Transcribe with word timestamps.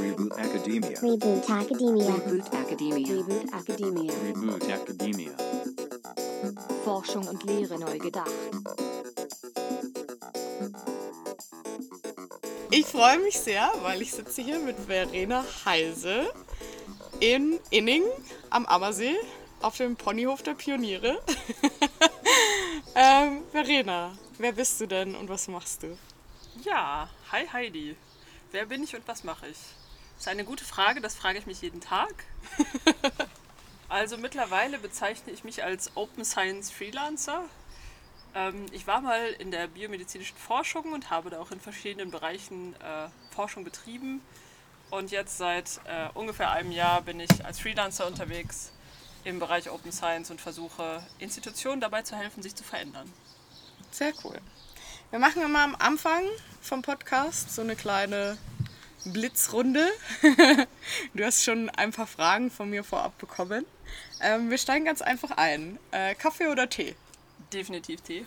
Reboot 0.00 0.32
Academia. 0.38 0.98
Reboot 1.00 1.50
Academia. 1.50 2.14
Reboot 2.14 2.52
Academia. 2.54 3.14
Reboot 3.14 3.52
Academia. 3.52 4.12
Reboot 4.22 4.68
Academia. 4.68 5.32
Forschung 6.84 7.26
und 7.26 7.42
Lehre 7.44 7.78
neu 7.78 7.98
gedacht. 7.98 8.30
Ich 12.70 12.86
freue 12.86 13.18
mich 13.18 13.38
sehr, 13.38 13.72
weil 13.82 14.02
ich 14.02 14.12
sitze 14.12 14.42
hier 14.42 14.60
mit 14.60 14.76
Verena 14.78 15.44
Heise 15.64 16.32
in 17.18 17.58
Inning 17.70 18.04
am 18.50 18.66
Ammersee 18.66 19.16
auf 19.60 19.76
dem 19.76 19.96
Ponyhof 19.96 20.42
der 20.42 20.54
Pioniere. 20.54 21.20
ähm, 22.94 23.42
Verena, 23.50 24.16
wer 24.38 24.52
bist 24.52 24.80
du 24.80 24.86
denn 24.86 25.16
und 25.16 25.28
was 25.28 25.48
machst 25.48 25.82
du? 25.82 25.98
Ja, 26.62 27.10
hi 27.32 27.46
Heidi. 27.52 27.96
Wer 28.52 28.66
bin 28.66 28.82
ich 28.82 28.94
und 28.94 29.06
was 29.06 29.24
mache 29.24 29.48
ich? 29.48 29.58
Das 30.18 30.26
ist 30.26 30.32
eine 30.32 30.44
gute 30.44 30.64
Frage, 30.64 31.00
das 31.00 31.14
frage 31.14 31.38
ich 31.38 31.46
mich 31.46 31.62
jeden 31.62 31.80
Tag. 31.80 32.12
also 33.88 34.18
mittlerweile 34.18 34.80
bezeichne 34.80 35.32
ich 35.32 35.44
mich 35.44 35.62
als 35.62 35.96
Open 35.96 36.24
Science 36.24 36.72
Freelancer. 36.72 37.44
Ähm, 38.34 38.66
ich 38.72 38.88
war 38.88 39.00
mal 39.00 39.28
in 39.38 39.52
der 39.52 39.68
biomedizinischen 39.68 40.36
Forschung 40.36 40.92
und 40.92 41.10
habe 41.10 41.30
da 41.30 41.38
auch 41.38 41.52
in 41.52 41.60
verschiedenen 41.60 42.10
Bereichen 42.10 42.74
äh, 42.80 43.08
Forschung 43.32 43.62
betrieben. 43.62 44.20
Und 44.90 45.12
jetzt 45.12 45.38
seit 45.38 45.80
äh, 45.84 46.08
ungefähr 46.14 46.50
einem 46.50 46.72
Jahr 46.72 47.00
bin 47.02 47.20
ich 47.20 47.44
als 47.44 47.60
Freelancer 47.60 48.04
unterwegs 48.08 48.72
im 49.22 49.38
Bereich 49.38 49.70
Open 49.70 49.92
Science 49.92 50.32
und 50.32 50.40
versuche 50.40 51.06
Institutionen 51.20 51.80
dabei 51.80 52.02
zu 52.02 52.16
helfen, 52.16 52.42
sich 52.42 52.56
zu 52.56 52.64
verändern. 52.64 53.08
Sehr 53.92 54.12
cool. 54.24 54.40
Wir 55.10 55.20
machen 55.20 55.42
immer 55.42 55.62
am 55.62 55.76
Anfang 55.76 56.24
vom 56.60 56.82
Podcast 56.82 57.54
so 57.54 57.62
eine 57.62 57.76
kleine 57.76 58.36
Blitzrunde. 59.04 59.86
du 61.14 61.24
hast 61.24 61.44
schon 61.44 61.70
ein 61.70 61.92
paar 61.92 62.06
Fragen 62.06 62.50
von 62.50 62.70
mir 62.70 62.84
vorab 62.84 63.16
bekommen. 63.18 63.64
Ähm, 64.20 64.50
wir 64.50 64.58
steigen 64.58 64.84
ganz 64.84 65.02
einfach 65.02 65.32
ein. 65.32 65.78
Äh, 65.90 66.14
Kaffee 66.14 66.48
oder 66.48 66.68
Tee? 66.68 66.94
Definitiv 67.52 68.00
Tee. 68.00 68.26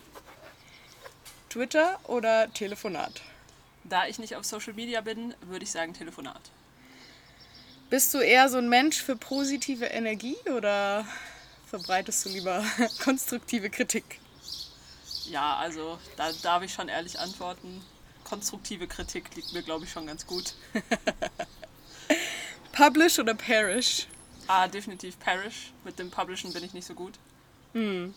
Twitter 1.48 2.00
oder 2.04 2.52
Telefonat? 2.52 3.22
Da 3.84 4.06
ich 4.06 4.18
nicht 4.18 4.36
auf 4.36 4.44
Social 4.44 4.72
Media 4.72 5.00
bin, 5.00 5.34
würde 5.42 5.64
ich 5.64 5.70
sagen 5.70 5.92
Telefonat. 5.92 6.40
Bist 7.90 8.14
du 8.14 8.18
eher 8.18 8.48
so 8.48 8.58
ein 8.58 8.68
Mensch 8.70 9.02
für 9.02 9.16
positive 9.16 9.84
Energie 9.84 10.36
oder 10.56 11.06
verbreitest 11.66 12.24
du 12.24 12.30
lieber 12.30 12.64
konstruktive 13.04 13.68
Kritik? 13.68 14.18
Ja, 15.26 15.56
also 15.56 15.98
da 16.16 16.30
darf 16.42 16.62
ich 16.62 16.72
schon 16.72 16.88
ehrlich 16.88 17.18
antworten. 17.18 17.84
Konstruktive 18.32 18.86
Kritik 18.86 19.36
liegt 19.36 19.52
mir, 19.52 19.62
glaube 19.62 19.84
ich, 19.84 19.92
schon 19.92 20.06
ganz 20.06 20.26
gut. 20.26 20.54
Publish 22.72 23.18
oder 23.18 23.34
Perish? 23.34 24.06
Ah, 24.46 24.68
definitiv 24.68 25.18
Parish. 25.18 25.70
Mit 25.84 25.98
dem 25.98 26.10
Publishen 26.10 26.50
bin 26.50 26.64
ich 26.64 26.72
nicht 26.72 26.86
so 26.86 26.94
gut. 26.94 27.12
Ähm, 27.74 28.14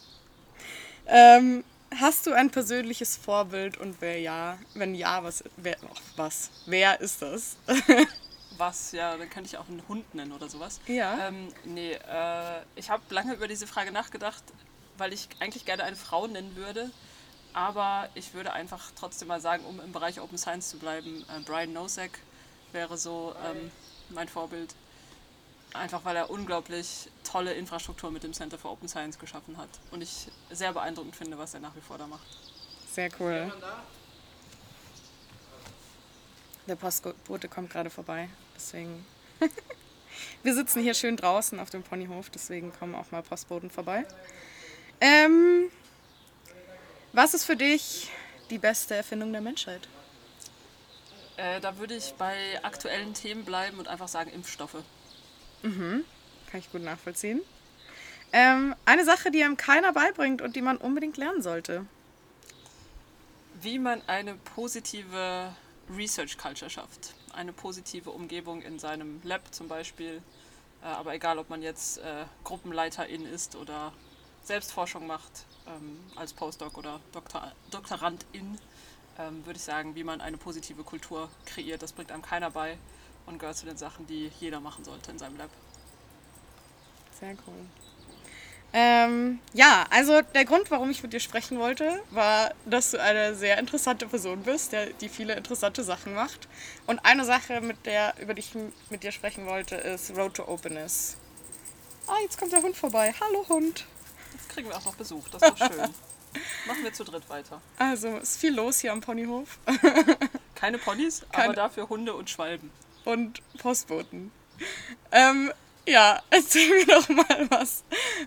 hast 2.00 2.28
du 2.28 2.32
ein 2.32 2.50
persönliches 2.50 3.18
Vorbild 3.18 3.78
und 3.78 3.98
wer 4.00 4.18
ja? 4.22 4.58
Wenn 4.74 4.96
ja, 4.96 5.22
was? 5.22 5.44
Wer, 5.58 5.76
ach, 5.84 6.02
was? 6.16 6.50
Wer 6.66 7.02
ist 7.02 7.22
das? 7.22 7.58
Was, 8.58 8.94
ja, 8.94 9.18
dann 9.18 9.30
könnte 9.30 9.50
ich 9.50 9.58
auch 9.58 9.68
einen 9.68 9.86
Hund 9.90 10.16
nennen 10.16 10.32
oder 10.32 10.48
sowas. 10.48 10.80
Ja. 10.88 11.28
Ähm, 11.28 11.50
nee, 11.66 11.92
äh, 11.92 12.62
ich 12.78 12.90
habe 12.90 13.04
lange 13.10 13.34
über 13.34 13.50
diese 13.50 13.68
Frage 13.68 13.92
nachgedacht, 13.92 14.46
weil 14.98 15.12
ich 15.12 15.28
eigentlich 15.42 15.66
gerne 15.66 15.84
eine 15.84 15.98
Frau 15.98 16.26
nennen 16.26 16.56
würde. 16.56 16.90
Aber 17.56 18.10
ich 18.16 18.34
würde 18.34 18.52
einfach 18.52 18.92
trotzdem 18.98 19.30
mal 19.30 19.40
sagen, 19.40 19.64
um 19.64 19.80
im 19.80 19.94
Bereich 19.94 20.20
Open 20.20 20.38
Science 20.38 20.68
zu 20.68 20.78
bleiben, 20.78 21.26
äh, 21.30 21.40
Brian 21.40 21.72
Nosek 21.72 22.20
wäre 22.74 22.98
so 22.98 23.34
ähm, 23.46 23.72
mein 24.10 24.28
Vorbild. 24.28 24.76
Einfach 25.74 26.04
weil 26.04 26.18
er 26.18 26.30
unglaublich 26.30 27.10
tolle 27.24 27.54
Infrastruktur 27.54 28.12
mit 28.12 28.24
dem 28.24 28.34
Center 28.34 28.58
for 28.58 28.74
Open 28.74 28.90
Science 28.90 29.18
geschaffen 29.18 29.58
hat. 29.58 29.70
Und 29.92 30.02
ich 30.02 30.28
sehr 30.52 30.74
beeindruckend 30.74 31.16
finde, 31.16 31.38
was 31.38 31.54
er 31.54 31.62
nach 31.62 31.74
wie 31.78 31.82
vor 31.82 31.98
da 31.98 32.08
macht. 32.08 32.28
Sehr 32.92 33.10
cool. 33.22 33.50
Der 36.68 36.76
Postbote 36.76 37.48
kommt 37.48 37.70
gerade 37.70 37.90
vorbei, 37.90 38.28
deswegen. 38.54 39.06
Wir 40.44 40.54
sitzen 40.54 40.82
hier 40.82 40.94
schön 40.94 41.16
draußen 41.16 41.58
auf 41.62 41.70
dem 41.70 41.84
Ponyhof, 41.84 42.30
deswegen 42.30 42.74
kommen 42.74 42.96
auch 42.96 43.12
mal 43.12 43.24
Postboten 43.24 43.72
vorbei. 43.72 44.06
Ähm, 45.00 45.70
was 47.16 47.34
ist 47.34 47.46
für 47.46 47.56
dich 47.56 48.12
die 48.50 48.58
beste 48.58 48.96
Erfindung 48.96 49.32
der 49.32 49.42
Menschheit? 49.42 49.88
Äh, 51.38 51.60
da 51.62 51.78
würde 51.78 51.96
ich 51.96 52.14
bei 52.18 52.36
aktuellen 52.64 53.14
Themen 53.14 53.46
bleiben 53.46 53.80
und 53.80 53.88
einfach 53.88 54.08
sagen 54.08 54.32
Impfstoffe. 54.32 54.78
Kann 56.52 56.60
ich 56.60 56.72
gut 56.72 56.84
nachvollziehen. 56.84 57.42
Ähm, 58.32 58.76
eine 58.86 59.06
Sache, 59.06 59.32
die 59.32 59.44
einem 59.44 59.58
keiner 59.58 59.94
beibringt 59.94 60.42
und 60.42 60.56
die 60.56 60.62
man 60.62 60.78
unbedingt 60.78 61.18
lernen 61.18 61.42
sollte. 61.42 61.86
wie 63.62 63.80
man 63.80 64.02
eine 64.08 64.36
positive 64.36 65.56
Research 65.90 66.38
Culture 66.38 66.70
schafft. 66.70 67.14
Eine 67.34 67.54
positive 67.54 68.12
Umgebung 68.12 68.62
in 68.62 68.80
seinem 68.80 69.22
Lab 69.24 69.54
zum 69.54 69.68
Beispiel. 69.68 70.22
Äh, 70.84 70.88
aber 70.88 71.14
egal, 71.16 71.40
ob 71.40 71.50
man 71.50 71.62
jetzt 71.62 71.98
äh, 72.00 72.26
Gruppenleiterin 72.44 73.26
ist 73.26 73.56
oder 73.56 73.94
Selbstforschung 74.44 75.08
macht 75.08 75.46
ähm, 75.68 76.00
als 76.16 76.34
Postdoc 76.34 76.78
oder 76.78 77.00
Doktor, 77.12 77.52
Doktorandin, 77.72 78.58
ähm, 79.18 79.46
würde 79.46 79.58
ich 79.58 79.64
sagen, 79.64 79.96
wie 79.96 80.04
man 80.04 80.22
eine 80.22 80.38
positive 80.38 80.84
Kultur 80.84 81.30
kreiert. 81.46 81.82
Das 81.82 81.94
bringt 81.94 82.12
einem 82.12 82.22
keiner 82.22 82.52
bei 82.52 82.78
und 83.26 83.40
gehört 83.40 83.58
zu 83.58 83.66
den 83.66 83.78
Sachen, 83.78 84.08
die 84.08 84.32
jeder 84.40 84.60
machen 84.60 84.84
sollte 84.84 85.12
in 85.12 85.20
seinem 85.20 85.38
Lab. 85.38 85.50
Sehr 87.20 87.32
cool. 87.48 87.66
Ähm, 88.78 89.40
ja, 89.54 89.86
also 89.90 90.22
der 90.22 90.44
Grund, 90.44 90.70
warum 90.70 90.90
ich 90.90 91.02
mit 91.02 91.14
dir 91.14 91.22
sprechen 91.22 91.60
wollte, 91.60 92.04
war, 92.12 92.52
dass 92.66 92.92
du 92.92 93.02
eine 93.02 93.34
sehr 93.34 93.58
interessante 93.58 94.06
Person 94.06 94.44
bist, 94.44 94.74
der, 94.74 94.88
die 94.88 95.08
viele 95.08 95.34
interessante 95.36 95.82
Sachen 95.82 96.14
macht. 96.14 96.50
Und 96.86 97.00
eine 97.06 97.24
Sache, 97.24 97.62
mit 97.62 97.86
der, 97.86 98.16
über 98.20 98.34
die 98.34 98.42
ich 98.42 98.52
mit 98.90 99.04
dir 99.04 99.14
sprechen 99.14 99.46
wollte, 99.46 99.76
ist 99.76 100.12
Road 100.18 100.34
to 100.34 100.48
Openness. 100.48 101.16
Ah, 102.06 102.18
jetzt 102.24 102.38
kommt 102.38 102.52
der 102.52 102.62
Hund 102.62 102.76
vorbei. 102.76 103.14
Hallo 103.22 103.46
Hund. 103.48 103.86
Kriegen 104.50 104.70
wir 104.70 104.78
auch 104.78 104.86
noch 104.86 104.96
Besuch, 104.96 105.28
das 105.30 105.42
ist 105.42 105.50
doch 105.52 105.58
schön. 105.58 105.80
Machen 106.68 106.84
wir 106.84 106.92
zu 106.94 107.04
dritt 107.06 107.30
weiter. 107.30 107.62
Also, 107.78 108.18
ist 108.18 108.38
viel 108.38 108.54
los 108.54 108.80
hier 108.80 108.92
am 108.92 109.02
Ponyhof. 109.02 109.58
Keine 110.56 110.78
Ponys, 110.78 111.26
Keine- 111.32 111.46
aber 111.46 111.54
dafür 111.54 111.88
Hunde 111.90 112.14
und 112.14 112.30
Schwalben. 112.30 112.72
und 113.06 113.42
Postboten. 113.60 114.32
Ähm, 115.12 115.52
ja, 115.88 116.22
erzähl 116.30 116.70
mir 116.70 116.86
doch 116.88 117.08
mal, 117.10 117.48
was 117.50 117.84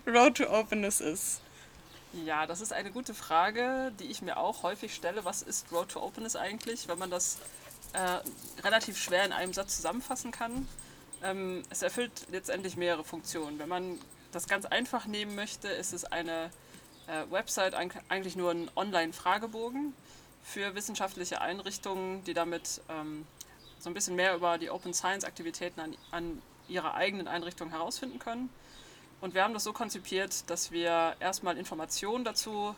Road 0.07 0.37
to 0.37 0.45
Openness 0.49 1.01
ist. 1.01 1.41
Ja, 2.25 2.47
das 2.47 2.61
ist 2.61 2.73
eine 2.73 2.89
gute 2.91 3.13
Frage, 3.13 3.91
die 3.99 4.05
ich 4.05 4.23
mir 4.23 4.37
auch 4.37 4.63
häufig 4.63 4.95
stelle. 4.95 5.25
Was 5.25 5.43
ist 5.43 5.71
Road 5.71 5.89
to 5.89 6.01
Openness 6.01 6.35
eigentlich, 6.35 6.87
wenn 6.87 6.97
man 6.97 7.11
das 7.11 7.37
äh, 7.93 8.61
relativ 8.63 8.97
schwer 8.97 9.23
in 9.25 9.31
einem 9.33 9.53
Satz 9.53 9.75
zusammenfassen 9.75 10.31
kann? 10.31 10.67
Ähm, 11.21 11.61
es 11.69 11.83
erfüllt 11.83 12.11
letztendlich 12.31 12.77
mehrere 12.77 13.03
Funktionen. 13.03 13.59
Wenn 13.59 13.69
man 13.69 13.99
das 14.31 14.47
ganz 14.47 14.65
einfach 14.65 15.05
nehmen 15.05 15.35
möchte, 15.35 15.67
ist 15.67 15.93
es 15.93 16.05
eine 16.05 16.51
äh, 17.07 17.31
Website, 17.31 17.75
eig- 17.75 18.01
eigentlich 18.09 18.35
nur 18.35 18.51
ein 18.51 18.69
Online-Fragebogen 18.75 19.93
für 20.43 20.75
wissenschaftliche 20.75 21.41
Einrichtungen, 21.41 22.23
die 22.23 22.33
damit 22.33 22.81
ähm, 22.89 23.25
so 23.79 23.89
ein 23.89 23.93
bisschen 23.93 24.15
mehr 24.15 24.35
über 24.35 24.57
die 24.57 24.69
Open 24.69 24.93
Science-Aktivitäten 24.93 25.79
an, 25.79 25.97
an 26.11 26.41
ihrer 26.67 26.93
eigenen 26.93 27.27
Einrichtung 27.27 27.69
herausfinden 27.69 28.19
können. 28.19 28.49
Und 29.21 29.33
wir 29.33 29.43
haben 29.43 29.53
das 29.53 29.63
so 29.63 29.73
konzipiert, 29.73 30.49
dass 30.49 30.71
wir 30.71 31.15
erstmal 31.19 31.57
Informationen 31.57 32.23
dazu 32.23 32.75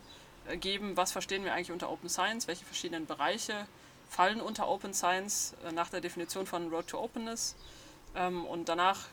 äh, 0.48 0.58
geben, 0.58 0.98
was 0.98 1.12
verstehen 1.12 1.44
wir 1.44 1.54
eigentlich 1.54 1.72
unter 1.72 1.92
Open 1.92 2.10
Science, 2.10 2.48
welche 2.48 2.66
verschiedenen 2.66 3.06
Bereiche 3.06 3.68
fallen 4.10 4.42
unter 4.42 4.68
Open 4.68 4.94
Science 4.94 5.54
äh, 5.66 5.72
nach 5.72 5.90
der 5.90 6.02
Definition 6.02 6.48
von 6.48 6.70
Road 6.70 6.88
to 6.88 7.00
Openness. 7.00 7.56
Ähm, 8.16 8.46
Und 8.46 8.68
danach 8.70 9.06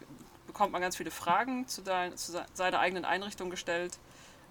bekommt 0.49 0.73
man 0.73 0.83
ganz 0.83 0.97
viele 0.97 1.12
Fragen 1.12 1.69
zu, 1.69 1.83
dein, 1.83 2.17
zu 2.17 2.33
se- 2.33 2.47
seiner 2.55 2.81
eigenen 2.81 3.05
Einrichtung 3.05 3.50
gestellt. 3.50 3.97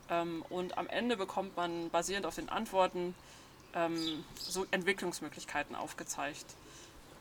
Ähm, 0.09 0.45
Und 0.49 0.77
am 0.77 0.87
Ende 0.87 1.17
bekommt 1.17 1.57
man 1.57 1.89
basierend 1.89 2.25
auf 2.25 2.35
den 2.35 2.47
Antworten 2.47 3.13
ähm, 3.75 4.23
so 4.39 4.65
Entwicklungsmöglichkeiten 4.71 5.75
aufgezeigt. 5.75 6.45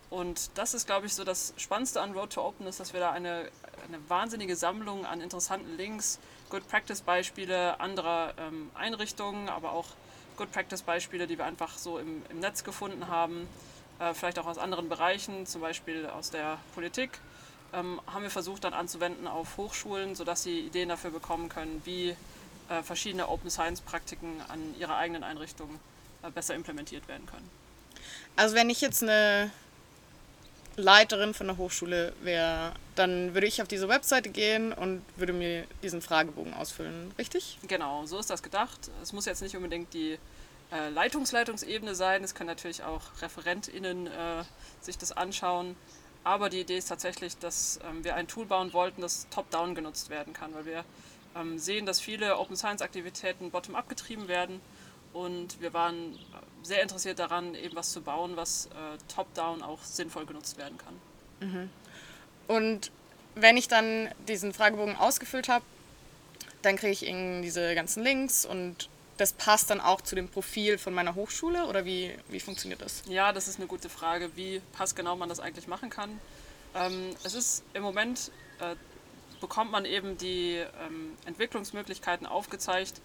Und 0.08 0.56
das 0.56 0.73
ist, 0.73 0.87
glaube 0.87 1.06
ich, 1.06 1.14
so 1.14 1.25
das 1.25 1.52
Spannendste 1.56 2.00
an 2.00 2.12
Road 2.12 2.32
to 2.32 2.46
Openness, 2.46 2.76
dass 2.76 2.93
wir 2.93 3.00
da 3.00 3.11
eine, 3.11 3.50
eine 3.88 3.99
wahnsinnige 4.08 4.55
Sammlung 4.55 5.05
an 5.05 5.20
interessanten 5.20 5.76
Links, 5.76 6.20
Good 6.49 6.69
Practice 6.69 7.00
Beispiele 7.00 7.81
anderer 7.81 8.34
ähm, 8.38 8.70
Einrichtungen, 8.75 9.49
aber 9.49 9.73
auch 9.73 9.87
Good 10.37 10.52
Practice 10.52 10.82
Beispiele, 10.82 11.26
die 11.26 11.38
wir 11.38 11.44
einfach 11.44 11.76
so 11.76 11.99
im, 11.99 12.23
im 12.28 12.38
Netz 12.38 12.62
gefunden 12.62 13.08
haben, 13.08 13.49
äh, 13.99 14.14
vielleicht 14.14 14.38
auch 14.38 14.46
aus 14.46 14.58
anderen 14.58 14.88
Bereichen, 14.88 15.44
zum 15.44 15.61
Beispiel 15.61 16.06
aus 16.06 16.31
der 16.31 16.58
Politik, 16.76 17.19
ähm, 17.76 18.00
haben 18.06 18.23
wir 18.23 18.31
versucht 18.31 18.64
dann 18.64 18.73
anzuwenden 18.73 19.26
auf 19.26 19.56
Hochschulen, 19.56 20.14
sodass 20.14 20.43
sie 20.43 20.61
Ideen 20.61 20.88
dafür 20.88 21.11
bekommen 21.11 21.49
können, 21.49 21.82
wie 21.84 22.17
äh, 22.69 22.82
verschiedene 22.82 23.28
Open 23.28 23.50
Science 23.50 23.81
Praktiken 23.81 24.40
an 24.49 24.75
ihrer 24.78 24.96
eigenen 24.96 25.23
Einrichtung 25.23 25.78
äh, 26.23 26.31
besser 26.31 26.55
implementiert 26.55 27.06
werden 27.06 27.26
können. 27.26 27.49
Also 28.34 28.55
wenn 28.55 28.70
ich 28.70 28.81
jetzt 28.81 29.02
eine 29.02 29.50
Leiterin 30.76 31.34
von 31.34 31.46
der 31.46 31.56
Hochschule 31.56 32.12
wäre, 32.23 32.73
dann 32.94 33.34
würde 33.34 33.46
ich 33.46 33.62
auf 33.62 33.69
diese 33.69 33.88
Webseite 33.88 34.31
gehen 34.31 34.73
und 34.73 35.02
würde 35.17 35.32
mir 35.32 35.67
diesen 35.82 36.02
Fragebogen 36.02 36.55
ausfüllen, 36.55 37.12
richtig? 37.19 37.58
Genau, 37.67 38.05
so 38.06 38.19
ist 38.19 38.31
das 38.31 38.43
gedacht. 38.43 38.90
Es 39.02 39.12
muss 39.12 39.25
jetzt 39.25 39.43
nicht 39.43 39.56
unbedingt 39.56 39.93
die 39.94 40.19
äh, 40.73 40.88
Leitungsleitungsebene 40.90 41.94
sein, 41.94 42.25
es 42.25 42.34
können 42.34 42.49
natürlich 42.49 42.82
auch 42.82 43.02
ReferentInnen 43.23 44.06
äh, 44.06 44.44
sich 44.81 44.99
das 44.99 45.12
anschauen. 45.12 45.76
Aber 46.26 46.50
die 46.50 46.58
Idee 46.62 46.78
ist 46.78 46.88
tatsächlich, 46.88 47.38
dass 47.38 47.78
ähm, 47.88 48.02
wir 48.02 48.17
ein 48.17 48.26
Tool 48.26 48.46
bauen 48.46 48.73
wollten, 48.73 49.00
das 49.00 49.28
top-down 49.31 49.76
genutzt 49.76 50.11
werden 50.11 50.32
kann, 50.32 50.52
weil 50.56 50.67
wir 50.67 50.84
ähm, 51.37 51.56
sehen, 51.56 51.87
dass 51.87 52.00
viele 52.00 52.37
Open 52.37 52.56
Science 52.56 52.82
Aktivitäten 52.82 53.52
bottom-up 53.52 53.88
getrieben 53.88 54.26
werden 54.26 54.61
und 55.12 55.61
wir 55.61 55.73
waren 55.73 56.14
äh, 56.14 56.19
sehr 56.64 56.82
interessiert 56.82 57.20
daran, 57.20 57.55
eben 57.55 57.76
was 57.76 57.93
zu 57.93 58.00
bauen, 58.00 58.32
was 58.34 58.67
äh, 58.67 58.99
top-down 59.06 59.62
auch 59.62 59.81
sinnvoll 59.84 60.26
genutzt 60.26 60.58
werden 60.58 60.76
kann. 60.78 60.94
Und 62.49 62.90
wenn 63.37 63.56
ich 63.56 63.69
dann 63.69 64.08
diesen 64.26 64.52
Fragebogen 64.52 64.96
ausgefüllt 64.96 65.49
habe, 65.49 65.64
dann 66.62 66.75
kriege 66.75 66.93
ich 66.93 67.06
eben 67.06 67.43
diese 67.43 67.76
ganzen 67.76 68.02
Links 68.02 68.44
und 68.44 68.88
das 69.16 69.32
passt 69.32 69.70
dann 69.70 69.80
auch 69.80 70.00
zu 70.00 70.14
dem 70.14 70.28
Profil 70.28 70.78
von 70.78 70.92
meiner 70.94 71.14
Hochschule 71.14 71.66
oder 71.66 71.84
wie, 71.84 72.14
wie 72.28 72.40
funktioniert 72.40 72.82
das? 72.82 73.02
Ja, 73.08 73.32
das 73.32 73.48
ist 73.48 73.58
eine 73.58 73.66
gute 73.66 73.88
Frage, 73.88 74.30
wie 74.36 74.60
passgenau 74.72 75.16
man 75.16 75.28
das 75.28 75.40
eigentlich 75.40 75.68
machen 75.68 75.90
kann. 75.90 76.20
Ähm, 76.74 77.14
es 77.24 77.34
ist 77.34 77.64
im 77.72 77.82
Moment, 77.82 78.30
äh, 78.60 78.76
bekommt 79.40 79.70
man 79.70 79.84
eben 79.84 80.18
die 80.18 80.56
ähm, 80.56 81.16
Entwicklungsmöglichkeiten 81.24 82.26
aufgezeigt, 82.26 83.00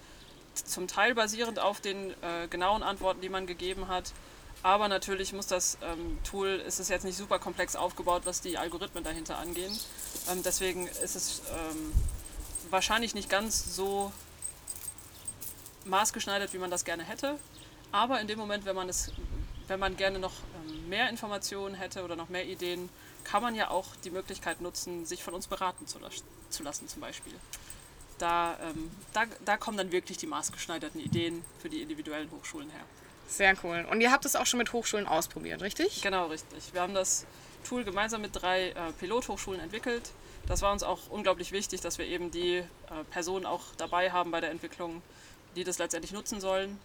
zum 0.53 0.87
Teil 0.87 1.15
basierend 1.15 1.59
auf 1.59 1.79
den 1.79 2.11
äh, 2.21 2.47
genauen 2.49 2.83
Antworten, 2.83 3.21
die 3.21 3.29
man 3.29 3.47
gegeben 3.47 3.87
hat. 3.87 4.11
Aber 4.63 4.87
natürlich 4.87 5.33
muss 5.33 5.47
das 5.47 5.77
ähm, 5.81 6.19
Tool, 6.23 6.61
ist 6.67 6.79
es 6.79 6.89
jetzt 6.89 7.03
nicht 7.03 7.17
super 7.17 7.39
komplex 7.39 7.75
aufgebaut, 7.75 8.23
was 8.25 8.41
die 8.41 8.57
Algorithmen 8.57 9.03
dahinter 9.03 9.37
angehen. 9.37 9.77
Ähm, 10.29 10.43
deswegen 10.43 10.87
ist 10.87 11.15
es 11.15 11.41
ähm, 11.49 11.93
wahrscheinlich 12.69 13.15
nicht 13.15 13.29
ganz 13.29 13.75
so 13.75 14.11
maßgeschneidert, 15.85 16.53
wie 16.53 16.57
man 16.57 16.71
das 16.71 16.85
gerne 16.85 17.03
hätte. 17.03 17.37
Aber 17.91 18.21
in 18.21 18.27
dem 18.27 18.39
Moment, 18.39 18.65
wenn 18.65 18.75
man, 18.75 18.89
es, 18.89 19.11
wenn 19.67 19.79
man 19.79 19.97
gerne 19.97 20.19
noch 20.19 20.33
ähm, 20.67 20.89
mehr 20.89 21.09
Informationen 21.09 21.75
hätte 21.75 22.03
oder 22.03 22.15
noch 22.15 22.29
mehr 22.29 22.45
Ideen, 22.45 22.89
kann 23.23 23.41
man 23.43 23.53
ja 23.55 23.69
auch 23.69 23.87
die 24.03 24.09
Möglichkeit 24.09 24.61
nutzen, 24.61 25.05
sich 25.05 25.23
von 25.23 25.33
uns 25.33 25.47
beraten 25.47 25.87
zu, 25.87 25.99
las- 25.99 26.23
zu 26.49 26.63
lassen 26.63 26.87
zum 26.87 27.01
Beispiel. 27.01 27.33
Da, 28.17 28.57
ähm, 28.63 28.91
da, 29.13 29.25
da 29.45 29.57
kommen 29.57 29.77
dann 29.77 29.91
wirklich 29.91 30.17
die 30.17 30.27
maßgeschneiderten 30.27 31.01
Ideen 31.01 31.43
für 31.59 31.69
die 31.69 31.81
individuellen 31.81 32.29
Hochschulen 32.31 32.69
her. 32.69 32.81
Sehr 33.27 33.55
cool. 33.63 33.87
Und 33.89 34.01
ihr 34.01 34.11
habt 34.11 34.25
es 34.25 34.35
auch 34.35 34.45
schon 34.45 34.57
mit 34.57 34.73
Hochschulen 34.73 35.07
ausprobiert, 35.07 35.61
richtig? 35.61 36.01
Genau, 36.01 36.27
richtig. 36.27 36.73
Wir 36.73 36.81
haben 36.81 36.93
das 36.93 37.25
Tool 37.67 37.83
gemeinsam 37.83 38.21
mit 38.21 38.31
drei 38.33 38.69
äh, 38.69 38.91
Pilothochschulen 38.99 39.59
entwickelt. 39.59 40.11
Das 40.47 40.61
war 40.61 40.71
uns 40.73 40.83
auch 40.83 41.09
unglaublich 41.09 41.51
wichtig, 41.51 41.81
dass 41.81 41.97
wir 41.97 42.05
eben 42.05 42.31
die 42.31 42.57
äh, 42.57 42.65
Personen 43.11 43.45
auch 43.45 43.61
dabei 43.77 44.11
haben 44.11 44.31
bei 44.31 44.41
der 44.41 44.51
Entwicklung, 44.51 45.01
die 45.55 45.63
das 45.63 45.79
letztendlich 45.79 46.13
nutzen 46.13 46.41
sollen. 46.41 46.79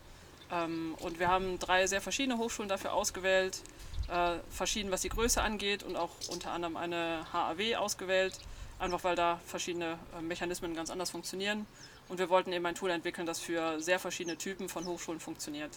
Ähm, 0.50 0.94
und 1.00 1.18
wir 1.18 1.28
haben 1.28 1.58
drei 1.58 1.86
sehr 1.86 2.00
verschiedene 2.00 2.38
Hochschulen 2.38 2.68
dafür 2.68 2.92
ausgewählt, 2.92 3.60
äh, 4.08 4.36
verschieden 4.50 4.90
was 4.90 5.02
die 5.02 5.08
Größe 5.08 5.42
angeht 5.42 5.82
und 5.82 5.96
auch 5.96 6.10
unter 6.28 6.52
anderem 6.52 6.76
eine 6.76 7.26
HAW 7.32 7.76
ausgewählt, 7.76 8.38
einfach 8.78 9.02
weil 9.04 9.16
da 9.16 9.40
verschiedene 9.46 9.98
äh, 10.16 10.22
Mechanismen 10.22 10.74
ganz 10.74 10.90
anders 10.90 11.10
funktionieren. 11.10 11.66
Und 12.08 12.18
wir 12.18 12.28
wollten 12.28 12.52
eben 12.52 12.64
ein 12.66 12.76
Tool 12.76 12.90
entwickeln, 12.90 13.26
das 13.26 13.40
für 13.40 13.80
sehr 13.80 13.98
verschiedene 13.98 14.36
Typen 14.36 14.68
von 14.68 14.86
Hochschulen 14.86 15.18
funktioniert. 15.18 15.72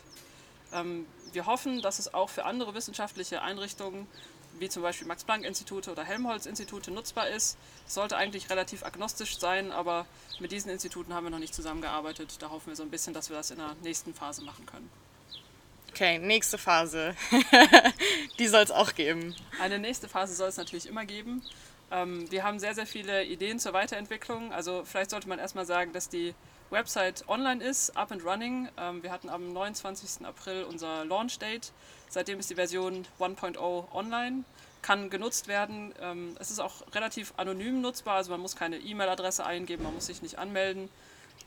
Ähm, 0.71 1.07
wir 1.33 1.47
hoffen, 1.47 1.81
dass 1.81 1.97
es 1.97 2.13
auch 2.13 2.30
für 2.30 2.45
andere 2.45 2.75
wissenschaftliche 2.75 3.42
Einrichtungen, 3.42 4.07
wie 4.59 4.69
zum 4.69 4.83
Beispiel 4.83 5.07
Max-Planck-Institute 5.07 5.91
oder 5.91 6.03
Helmholtz-Institute, 6.03 6.91
nutzbar 6.91 7.29
ist. 7.29 7.57
Es 7.88 7.94
sollte 7.94 8.17
eigentlich 8.17 8.50
relativ 8.50 8.83
agnostisch 8.83 9.39
sein, 9.39 9.71
aber 9.71 10.06
mit 10.39 10.51
diesen 10.51 10.69
Instituten 10.69 11.13
haben 11.13 11.25
wir 11.25 11.31
noch 11.31 11.39
nicht 11.39 11.56
zusammengearbeitet. 11.56 12.38
Da 12.39 12.50
hoffen 12.50 12.67
wir 12.67 12.75
so 12.75 12.83
ein 12.83 12.89
bisschen, 12.89 13.13
dass 13.13 13.29
wir 13.29 13.38
das 13.38 13.51
in 13.51 13.57
der 13.57 13.75
nächsten 13.83 14.13
Phase 14.13 14.44
machen 14.44 14.65
können. 14.65 14.89
Okay, 15.89 16.19
nächste 16.19 16.57
Phase. 16.57 17.15
die 18.39 18.47
soll 18.47 18.63
es 18.63 18.71
auch 18.71 18.94
geben. 18.94 19.35
Eine 19.59 19.79
nächste 19.79 20.07
Phase 20.07 20.33
soll 20.33 20.50
es 20.50 20.57
natürlich 20.57 20.88
immer 20.88 21.06
geben. 21.06 21.41
Ähm, 21.91 22.29
wir 22.31 22.44
haben 22.44 22.59
sehr, 22.59 22.75
sehr 22.75 22.85
viele 22.85 23.25
Ideen 23.25 23.59
zur 23.59 23.73
Weiterentwicklung. 23.73 24.53
Also 24.53 24.83
vielleicht 24.85 25.09
sollte 25.09 25.27
man 25.27 25.39
erstmal 25.39 25.65
sagen, 25.65 25.91
dass 25.91 26.09
die 26.09 26.35
Website 26.69 27.27
online 27.27 27.63
ist, 27.63 27.97
up 27.97 28.11
and 28.11 28.23
running. 28.23 28.69
Ähm, 28.77 29.01
wir 29.01 29.11
hatten 29.11 29.29
am 29.29 29.51
29. 29.51 30.25
April 30.25 30.63
unser 30.63 31.06
Launch 31.06 31.39
Date. 31.39 31.71
Seitdem 32.09 32.39
ist 32.39 32.50
die 32.50 32.56
Version 32.56 33.06
1.0 33.19 33.91
online, 33.94 34.44
kann 34.81 35.09
genutzt 35.09 35.47
werden. 35.47 35.94
Ähm, 36.01 36.35
es 36.39 36.51
ist 36.51 36.59
auch 36.59 36.83
relativ 36.94 37.33
anonym 37.38 37.81
nutzbar, 37.81 38.15
also 38.15 38.31
man 38.31 38.41
muss 38.41 38.56
keine 38.56 38.77
E-Mail-Adresse 38.77 39.45
eingeben, 39.45 39.83
man 39.83 39.94
muss 39.94 40.07
sich 40.07 40.21
nicht 40.21 40.38
anmelden. 40.38 40.89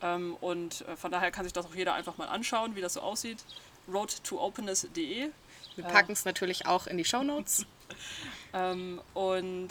Ähm, 0.03 0.37
und 0.41 0.83
äh, 0.83 0.97
von 0.97 1.11
daher 1.11 1.31
kann 1.31 1.45
sich 1.45 1.53
das 1.53 1.67
auch 1.67 1.75
jeder 1.75 1.95
einfach 1.95 2.17
mal 2.17 2.27
anschauen, 2.27 2.77
wie 2.77 2.81
das 2.81 2.95
so 2.95 3.01
aussieht. 3.01 3.45
roadtoopenness.de 3.93 5.31
Wir 5.77 5.85
packen 5.85 6.13
es 6.13 6.25
natürlich 6.25 6.67
auch 6.67 6.87
in 6.87 6.97
die 6.97 7.05
Shownotes. 7.05 7.67
Ähm, 8.55 9.01
und 9.15 9.71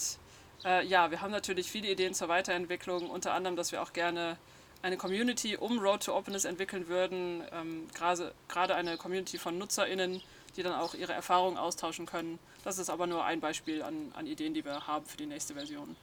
äh, 0.65 0.85
ja, 0.85 1.11
wir 1.11 1.21
haben 1.21 1.31
natürlich 1.31 1.69
viele 1.69 1.87
Ideen 1.87 2.15
zur 2.15 2.29
Weiterentwicklung, 2.29 3.09
unter 3.11 3.33
anderem, 3.33 3.55
dass 3.55 3.71
wir 3.71 3.81
auch 3.81 3.93
gerne 3.93 4.37
eine 4.81 4.97
Community 4.97 5.55
um 5.55 5.79
Road 5.79 6.03
to 6.03 6.15
Openness 6.15 6.45
entwickeln 6.45 6.87
würden, 6.87 7.43
ähm, 7.51 7.87
gerade 7.93 8.75
eine 8.75 8.97
Community 8.97 9.37
von 9.37 9.57
NutzerInnen, 9.57 10.21
die 10.55 10.63
dann 10.63 10.73
auch 10.73 10.93
ihre 10.93 11.13
Erfahrungen 11.13 11.57
austauschen 11.57 12.05
können. 12.05 12.39
Das 12.63 12.77
ist 12.77 12.89
aber 12.89 13.07
nur 13.07 13.23
ein 13.23 13.39
Beispiel 13.39 13.81
an, 13.83 14.11
an 14.15 14.27
Ideen, 14.27 14.53
die 14.53 14.63
wir 14.65 14.87
haben 14.87 15.05
für 15.05 15.17
die 15.17 15.25
nächste 15.25 15.53
Version. 15.53 15.95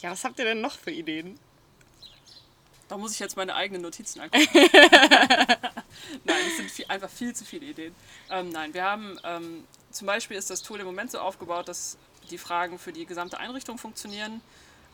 Ja, 0.00 0.10
was 0.10 0.24
habt 0.24 0.38
ihr 0.38 0.44
denn 0.44 0.60
noch 0.60 0.78
für 0.78 0.90
Ideen? 0.90 1.38
Da 2.88 2.96
muss 2.96 3.12
ich 3.12 3.20
jetzt 3.20 3.36
meine 3.36 3.54
eigenen 3.54 3.82
Notizen 3.82 4.20
angucken. 4.22 4.48
nein, 6.24 6.36
es 6.48 6.56
sind 6.56 6.70
viel, 6.70 6.86
einfach 6.88 7.10
viel 7.10 7.34
zu 7.34 7.44
viele 7.44 7.66
Ideen. 7.66 7.94
Ähm, 8.30 8.48
nein, 8.48 8.74
wir 8.74 8.84
haben 8.84 9.18
ähm, 9.24 9.64
zum 9.90 10.06
Beispiel 10.06 10.36
ist 10.36 10.50
das 10.50 10.62
Tool 10.62 10.80
im 10.80 10.86
Moment 10.86 11.10
so 11.10 11.18
aufgebaut, 11.18 11.68
dass 11.68 11.98
die 12.30 12.38
Fragen 12.38 12.78
für 12.78 12.92
die 12.92 13.06
gesamte 13.06 13.38
Einrichtung 13.38 13.78
funktionieren. 13.78 14.40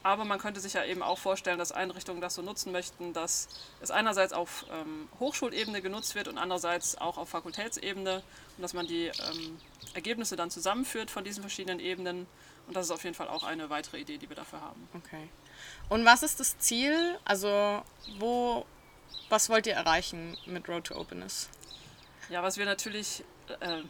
Aber 0.02 0.24
man 0.24 0.38
könnte 0.38 0.60
sich 0.60 0.74
ja 0.74 0.84
eben 0.84 1.02
auch 1.02 1.18
vorstellen, 1.18 1.58
dass 1.58 1.72
Einrichtungen 1.72 2.20
das 2.20 2.34
so 2.34 2.42
nutzen 2.42 2.70
möchten, 2.70 3.12
dass 3.12 3.48
es 3.80 3.90
einerseits 3.90 4.32
auf 4.32 4.64
ähm, 4.70 5.08
Hochschulebene 5.18 5.82
genutzt 5.82 6.14
wird 6.14 6.28
und 6.28 6.38
andererseits 6.38 6.96
auch 6.96 7.18
auf 7.18 7.28
Fakultätsebene 7.28 8.22
und 8.56 8.62
dass 8.62 8.72
man 8.72 8.86
die 8.86 9.06
ähm, 9.06 9.58
Ergebnisse 9.94 10.36
dann 10.36 10.50
zusammenführt 10.50 11.10
von 11.10 11.24
diesen 11.24 11.42
verschiedenen 11.42 11.80
Ebenen. 11.80 12.26
Und 12.66 12.76
das 12.76 12.86
ist 12.86 12.92
auf 12.92 13.04
jeden 13.04 13.14
Fall 13.14 13.28
auch 13.28 13.44
eine 13.44 13.70
weitere 13.70 13.98
Idee, 13.98 14.18
die 14.18 14.28
wir 14.28 14.36
dafür 14.36 14.60
haben. 14.60 14.88
Okay. 14.94 15.28
Und 15.88 16.04
was 16.04 16.22
ist 16.22 16.40
das 16.40 16.58
Ziel? 16.58 17.18
Also, 17.24 17.82
wo, 18.18 18.64
was 19.28 19.48
wollt 19.48 19.66
ihr 19.66 19.74
erreichen 19.74 20.36
mit 20.46 20.68
Road 20.68 20.84
to 20.84 20.96
Openness? 20.96 21.48
Ja, 22.28 22.42
was 22.42 22.58
wir 22.58 22.64
natürlich, 22.64 23.24
äh, 23.60 23.82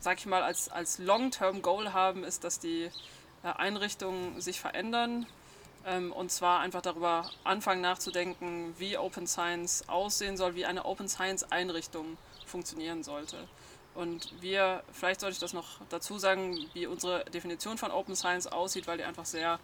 sag 0.00 0.18
ich 0.18 0.26
mal, 0.26 0.42
als, 0.42 0.70
als 0.70 0.98
Long-Term-Goal 0.98 1.92
haben, 1.92 2.24
ist, 2.24 2.44
dass 2.44 2.58
die 2.58 2.90
äh, 3.42 3.48
Einrichtungen 3.48 4.40
sich 4.40 4.60
verändern. 4.60 5.26
Ähm, 5.86 6.12
und 6.12 6.30
zwar 6.30 6.60
einfach 6.60 6.80
darüber 6.80 7.30
anfangen 7.44 7.80
nachzudenken, 7.80 8.74
wie 8.78 8.96
Open 8.96 9.26
Science 9.26 9.84
aussehen 9.88 10.36
soll, 10.36 10.54
wie 10.54 10.64
eine 10.64 10.84
Open 10.84 11.08
Science-Einrichtung 11.08 12.16
funktionieren 12.46 13.02
sollte. 13.02 13.36
Und 13.94 14.32
wir, 14.40 14.82
vielleicht 14.92 15.20
sollte 15.20 15.34
ich 15.34 15.40
das 15.40 15.52
noch 15.52 15.80
dazu 15.88 16.18
sagen, 16.18 16.58
wie 16.72 16.86
unsere 16.86 17.24
Definition 17.26 17.78
von 17.78 17.90
Open 17.90 18.16
Science 18.16 18.46
aussieht, 18.46 18.86
weil 18.86 18.98
die 18.98 19.04
einfach 19.04 19.24
sehr 19.24 19.60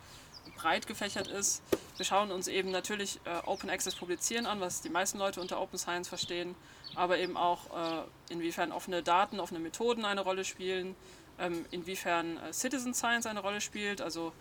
breit 0.56 0.86
gefächert 0.86 1.26
ist. 1.26 1.62
Wir 1.96 2.04
schauen 2.04 2.30
uns 2.30 2.46
eben 2.48 2.70
natürlich 2.70 3.18
äh, 3.24 3.46
Open 3.46 3.70
Access 3.70 3.94
Publizieren 3.94 4.46
an, 4.46 4.60
was 4.60 4.82
die 4.82 4.88
meisten 4.88 5.18
Leute 5.18 5.40
unter 5.40 5.60
Open 5.60 5.78
Science 5.78 6.08
verstehen, 6.08 6.54
aber 6.94 7.18
eben 7.18 7.36
auch, 7.36 7.66
äh, 7.76 8.32
inwiefern 8.32 8.72
offene 8.72 9.02
Daten, 9.02 9.40
offene 9.40 9.58
Methoden 9.60 10.04
eine 10.04 10.20
Rolle 10.20 10.44
spielen, 10.44 10.94
ähm, 11.38 11.64
inwiefern 11.70 12.36
äh, 12.38 12.52
Citizen 12.52 12.94
Science 12.94 13.26
eine 13.26 13.40
Rolle 13.40 13.60
spielt, 13.60 14.00
also 14.00 14.32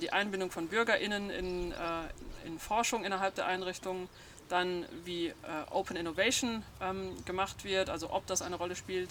die 0.00 0.12
Einbindung 0.12 0.50
von 0.50 0.68
BürgerInnen 0.68 1.30
in, 1.30 1.72
äh, 1.72 1.76
in 2.46 2.58
Forschung 2.58 3.04
innerhalb 3.04 3.34
der 3.34 3.46
Einrichtung, 3.46 4.08
dann 4.48 4.84
wie 5.04 5.28
äh, 5.28 5.34
Open 5.70 5.96
Innovation 5.96 6.62
ähm, 6.80 7.16
gemacht 7.24 7.64
wird, 7.64 7.88
also 7.88 8.10
ob 8.12 8.26
das 8.26 8.42
eine 8.42 8.56
Rolle 8.56 8.76
spielt 8.76 9.10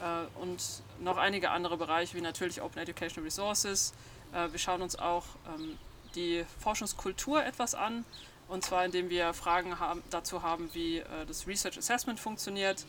äh, 0.00 0.40
und 0.40 0.62
noch 1.00 1.16
einige 1.16 1.50
andere 1.50 1.76
Bereiche 1.76 2.16
wie 2.16 2.20
natürlich 2.20 2.62
Open 2.62 2.80
Educational 2.82 3.24
Resources. 3.24 3.94
Äh, 4.32 4.52
wir 4.52 4.58
schauen 4.58 4.82
uns 4.82 4.96
auch 4.96 5.24
ähm, 5.54 5.78
die 6.14 6.44
Forschungskultur 6.60 7.44
etwas 7.44 7.74
an 7.74 8.04
und 8.48 8.64
zwar 8.64 8.84
indem 8.84 9.10
wir 9.10 9.32
Fragen 9.34 9.74
dazu 10.10 10.42
haben, 10.42 10.70
wie 10.72 10.98
äh, 10.98 11.04
das 11.26 11.46
Research 11.46 11.78
Assessment 11.78 12.20
funktioniert. 12.20 12.86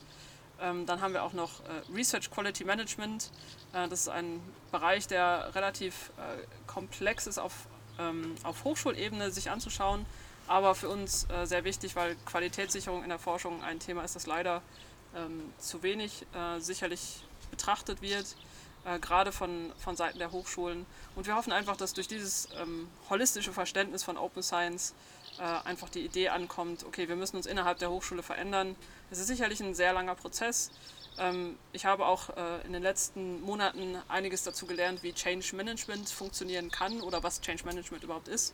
Ähm, 0.62 0.86
dann 0.86 1.02
haben 1.02 1.14
wir 1.14 1.24
auch 1.24 1.34
noch 1.34 1.62
äh, 1.62 1.94
Research 1.94 2.32
Quality 2.32 2.64
Management. 2.66 3.32
Äh, 3.74 3.88
das 3.88 4.02
ist 4.02 4.10
ein 4.10 4.42
Bereich, 4.72 5.08
der 5.08 5.54
relativ 5.54 6.12
äh, 6.18 6.46
komplex 6.66 7.28
ist 7.28 7.38
auf, 7.38 7.54
ähm, 8.00 8.36
auf 8.44 8.64
Hochschulebene 8.64 9.32
sich 9.32 9.50
anzuschauen, 9.50 10.06
aber 10.48 10.76
für 10.76 10.90
uns 10.90 11.28
sehr 11.44 11.66
wichtig, 11.66 11.98
weil 11.98 12.16
Qualitätssicherung 12.26 13.04
in 13.04 13.10
der 13.10 13.20
Forschung 13.20 13.62
ein 13.64 13.80
Thema 13.80 14.04
ist, 14.04 14.16
das 14.16 14.28
leider 14.28 14.62
ähm, 15.14 15.52
zu 15.58 15.84
wenig 15.84 16.26
sicherlich 16.60 17.26
betrachtet 17.52 18.02
wird. 18.02 18.38
gerade 19.02 19.34
von, 19.34 19.74
von 19.78 19.98
Seiten 19.98 20.20
der 20.20 20.32
Hochschulen. 20.32 20.86
Und 21.18 21.28
wir 21.28 21.36
hoffen 21.36 21.52
einfach, 21.52 21.76
dass 21.76 21.92
durch 21.92 22.08
dieses 22.08 22.48
holistische 23.10 23.52
Verständnis 23.52 24.04
von 24.04 24.16
Open 24.18 24.42
Science 24.42 24.94
äh, 25.40 25.68
einfach 25.68 25.90
die 25.90 26.04
Idee 26.04 26.30
ankommt, 26.30 26.84
okay, 26.86 27.08
wir 27.08 27.16
müssen 27.16 27.38
uns 27.38 27.46
innerhalb 27.46 27.80
der 27.80 27.90
Hochschule 27.92 28.24
verändern. 28.24 28.76
Es 29.12 29.20
ist 29.20 29.28
sicherlich 29.28 29.62
ein 29.62 29.76
sehr 29.76 29.94
langer 29.94 30.16
Prozess. 30.16 30.72
Ähm, 31.18 31.58
ich 31.74 31.86
habe 31.86 32.06
auch 32.06 32.30
äh, 32.36 32.66
in 32.66 32.74
den 32.74 32.84
letzten 32.84 33.42
Monaten 33.42 33.98
einiges 34.08 34.44
dazu 34.44 34.66
gelernt, 34.66 35.04
wie 35.04 35.14
Change 35.14 35.56
Management 35.56 36.10
funktionieren 36.10 36.72
kann 36.72 37.02
oder 37.02 37.24
was 37.24 37.42
Change 37.42 37.66
Management 37.66 38.04
überhaupt 38.04 38.28
ist. 38.28 38.54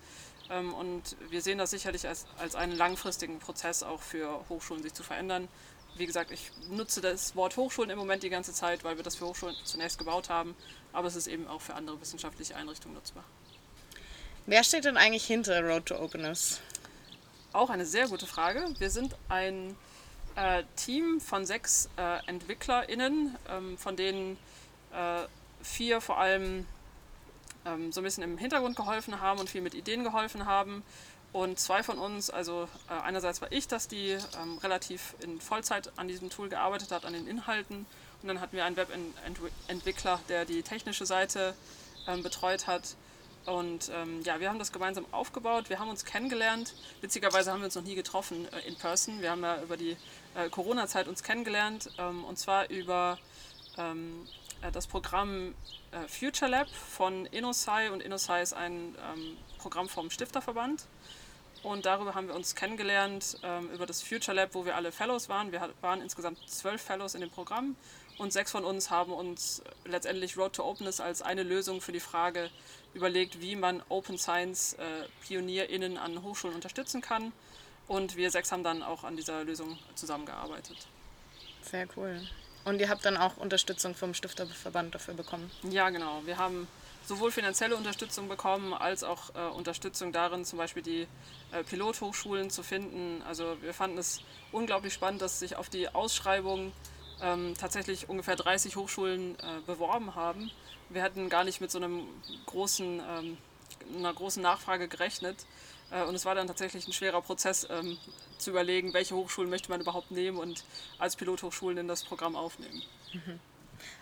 Ähm, 0.49 0.73
und 0.73 1.15
wir 1.29 1.41
sehen 1.41 1.57
das 1.57 1.71
sicherlich 1.71 2.07
als, 2.07 2.25
als 2.37 2.55
einen 2.55 2.75
langfristigen 2.75 3.39
Prozess 3.39 3.83
auch 3.83 4.01
für 4.01 4.43
Hochschulen, 4.49 4.83
sich 4.83 4.93
zu 4.93 5.03
verändern. 5.03 5.47
Wie 5.95 6.05
gesagt, 6.05 6.31
ich 6.31 6.51
nutze 6.69 7.01
das 7.01 7.35
Wort 7.35 7.55
Hochschulen 7.55 7.91
im 7.91 7.99
Moment 7.99 8.23
die 8.23 8.29
ganze 8.29 8.51
Zeit, 8.51 8.83
weil 8.83 8.97
wir 8.97 9.03
das 9.03 9.15
für 9.15 9.27
Hochschulen 9.27 9.55
zunächst 9.63 9.99
gebaut 9.99 10.29
haben, 10.29 10.55
aber 10.91 11.07
es 11.07 11.15
ist 11.15 11.27
eben 11.27 11.47
auch 11.47 11.61
für 11.61 11.75
andere 11.75 12.01
wissenschaftliche 12.01 12.55
Einrichtungen 12.55 12.95
nutzbar. 12.95 13.23
Wer 14.45 14.63
steht 14.63 14.85
denn 14.85 14.97
eigentlich 14.97 15.25
hinter 15.25 15.61
Road 15.61 15.85
to 15.85 15.95
Openness? 15.95 16.59
Auch 17.53 17.69
eine 17.69 17.85
sehr 17.85 18.07
gute 18.07 18.25
Frage. 18.25 18.65
Wir 18.79 18.89
sind 18.89 19.15
ein 19.29 19.77
äh, 20.35 20.63
Team 20.75 21.21
von 21.21 21.45
sechs 21.45 21.87
äh, 21.97 22.25
EntwicklerInnen, 22.25 23.37
ähm, 23.47 23.77
von 23.77 23.95
denen 23.95 24.37
äh, 24.91 25.21
vier 25.61 26.01
vor 26.01 26.17
allem 26.17 26.65
ähm, 27.63 27.91
so 27.91 28.01
ein 28.01 28.03
bisschen 28.03 28.23
im 28.23 28.39
Hintergrund 28.39 28.75
geholfen 28.75 29.21
haben 29.21 29.39
und 29.39 29.51
viel 29.51 29.61
mit 29.61 29.75
Ideen 29.75 30.03
geholfen 30.03 30.47
haben. 30.47 30.81
Und 31.31 31.59
zwei 31.59 31.83
von 31.83 31.99
uns, 31.99 32.31
also 32.31 32.67
äh, 32.89 32.93
einerseits 33.03 33.39
war 33.39 33.51
ich 33.51 33.67
das, 33.67 33.87
die 33.87 34.17
ähm, 34.41 34.57
relativ 34.63 35.13
in 35.19 35.39
Vollzeit 35.39 35.91
an 35.95 36.07
diesem 36.07 36.31
Tool 36.31 36.49
gearbeitet 36.49 36.91
hat, 36.91 37.05
an 37.05 37.13
den 37.13 37.27
Inhalten. 37.27 37.85
Und 38.23 38.27
dann 38.27 38.41
hatten 38.41 38.55
wir 38.55 38.65
einen 38.65 38.77
Webentwickler, 38.77 40.19
der 40.27 40.45
die 40.45 40.63
technische 40.63 41.05
Seite 41.05 41.53
ähm, 42.07 42.23
betreut 42.23 42.65
hat. 42.65 42.95
Und 43.45 43.91
ähm, 43.93 44.21
ja, 44.23 44.39
wir 44.39 44.49
haben 44.49 44.59
das 44.59 44.71
gemeinsam 44.71 45.05
aufgebaut. 45.11 45.69
Wir 45.69 45.79
haben 45.79 45.89
uns 45.89 46.05
kennengelernt. 46.05 46.73
Witzigerweise 47.01 47.51
haben 47.51 47.59
wir 47.59 47.65
uns 47.65 47.75
noch 47.75 47.83
nie 47.83 47.95
getroffen 47.95 48.47
äh, 48.53 48.67
in 48.67 48.75
person. 48.75 49.21
Wir 49.21 49.31
haben 49.31 49.43
ja 49.43 49.61
über 49.61 49.75
die 49.75 49.97
äh, 50.35 50.49
Corona-Zeit 50.49 51.07
uns 51.07 51.23
kennengelernt. 51.23 51.89
Ähm, 51.97 52.23
und 52.23 52.37
zwar 52.39 52.69
über 52.69 53.19
ähm, 53.77 54.27
äh, 54.61 54.71
das 54.71 54.87
Programm 54.87 55.53
äh, 55.91 56.07
Future 56.07 56.49
Lab 56.49 56.69
von 56.69 57.25
InnoSci. 57.27 57.89
Und 57.91 58.01
InnoSci 58.01 58.41
ist 58.41 58.53
ein 58.53 58.95
ähm, 59.13 59.37
Programm 59.57 59.89
vom 59.89 60.09
Stifterverband. 60.09 60.85
Und 61.63 61.85
darüber 61.85 62.13
haben 62.13 62.27
wir 62.27 62.35
uns 62.35 62.55
kennengelernt, 62.55 63.37
ähm, 63.43 63.69
über 63.71 63.85
das 63.85 64.01
Future 64.01 64.35
Lab, 64.35 64.53
wo 64.53 64.65
wir 64.65 64.75
alle 64.75 64.91
Fellows 64.91 65.29
waren. 65.29 65.51
Wir 65.51 65.69
waren 65.81 66.01
insgesamt 66.01 66.37
zwölf 66.47 66.81
Fellows 66.81 67.15
in 67.15 67.21
dem 67.21 67.29
Programm. 67.29 67.75
Und 68.17 68.31
sechs 68.31 68.51
von 68.51 68.63
uns 68.63 68.89
haben 68.89 69.11
uns 69.11 69.61
letztendlich 69.85 70.37
Road 70.37 70.53
to 70.53 70.63
Openness 70.63 70.99
als 70.99 71.21
eine 71.21 71.43
Lösung 71.43 71.81
für 71.81 71.91
die 71.91 71.99
Frage 71.99 72.49
überlegt, 72.93 73.41
wie 73.41 73.55
man 73.55 73.81
Open 73.89 74.17
Science 74.17 74.73
äh, 74.73 75.07
PionierInnen 75.25 75.97
an 75.97 76.21
Hochschulen 76.21 76.55
unterstützen 76.55 77.01
kann. 77.01 77.31
Und 77.87 78.15
wir 78.15 78.31
sechs 78.31 78.51
haben 78.51 78.63
dann 78.63 78.83
auch 78.83 79.03
an 79.03 79.17
dieser 79.17 79.43
Lösung 79.43 79.77
zusammengearbeitet. 79.95 80.77
Sehr 81.63 81.87
cool. 81.97 82.21
Und 82.65 82.79
ihr 82.79 82.89
habt 82.89 83.03
dann 83.03 83.17
auch 83.17 83.37
Unterstützung 83.37 83.93
vom 83.93 84.13
Stifterverband 84.13 84.95
dafür 84.95 85.15
bekommen? 85.15 85.51
Ja, 85.63 85.89
genau. 85.89 86.21
Wir 86.25 86.37
haben 86.37 86.67
sowohl 87.05 87.31
finanzielle 87.31 87.75
Unterstützung 87.75 88.29
bekommen, 88.29 88.73
als 88.73 89.03
auch 89.03 89.35
äh, 89.35 89.39
Unterstützung 89.53 90.13
darin, 90.13 90.45
zum 90.45 90.57
Beispiel 90.57 90.81
die 90.81 91.07
äh, 91.51 91.63
Pilothochschulen 91.63 92.49
zu 92.49 92.63
finden. 92.63 93.21
Also 93.23 93.57
wir 93.61 93.73
fanden 93.73 93.97
es 93.97 94.21
unglaublich 94.51 94.93
spannend, 94.93 95.21
dass 95.21 95.39
sich 95.39 95.57
auf 95.57 95.69
die 95.69 95.89
Ausschreibung 95.89 96.71
ähm, 97.23 97.55
tatsächlich 97.57 98.09
ungefähr 98.09 98.35
30 98.35 98.75
Hochschulen 98.75 99.35
äh, 99.39 99.61
beworben 99.65 100.15
haben. 100.15 100.51
Wir 100.89 101.01
hatten 101.01 101.29
gar 101.29 101.43
nicht 101.43 101.61
mit 101.61 101.71
so 101.71 101.79
einem 101.79 102.05
großen, 102.45 102.99
ähm, 102.99 103.37
einer 103.97 104.13
großen 104.13 104.43
Nachfrage 104.43 104.87
gerechnet. 104.87 105.45
Äh, 105.91 106.03
und 106.03 106.15
es 106.15 106.25
war 106.25 106.35
dann 106.35 106.47
tatsächlich 106.47 106.87
ein 106.87 106.93
schwerer 106.93 107.21
Prozess, 107.21 107.67
ähm, 107.69 107.97
zu 108.37 108.51
überlegen, 108.51 108.93
welche 108.93 109.15
Hochschulen 109.15 109.49
möchte 109.49 109.69
man 109.69 109.81
überhaupt 109.81 110.11
nehmen 110.11 110.37
und 110.37 110.65
als 110.99 111.15
Pilothochschulen 111.15 111.77
in 111.77 111.87
das 111.87 112.03
Programm 112.03 112.35
aufnehmen. 112.35 112.83
Mhm. 113.13 113.39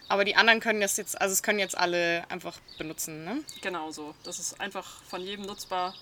Aber 0.08 0.26
die 0.26 0.36
anderen 0.36 0.60
können 0.60 0.82
das 0.82 0.98
jetzt, 0.98 1.20
also 1.22 1.32
es 1.32 1.44
können 1.44 1.60
jetzt 1.60 1.78
alle 1.78 2.30
einfach 2.30 2.60
benutzen, 2.78 3.24
ne? 3.24 3.44
Genau 3.62 3.92
so. 3.92 4.14
Das 4.24 4.40
ist 4.40 4.60
einfach 4.60 5.02
von 5.04 5.22
jedem 5.22 5.46
nutzbar, 5.46 5.94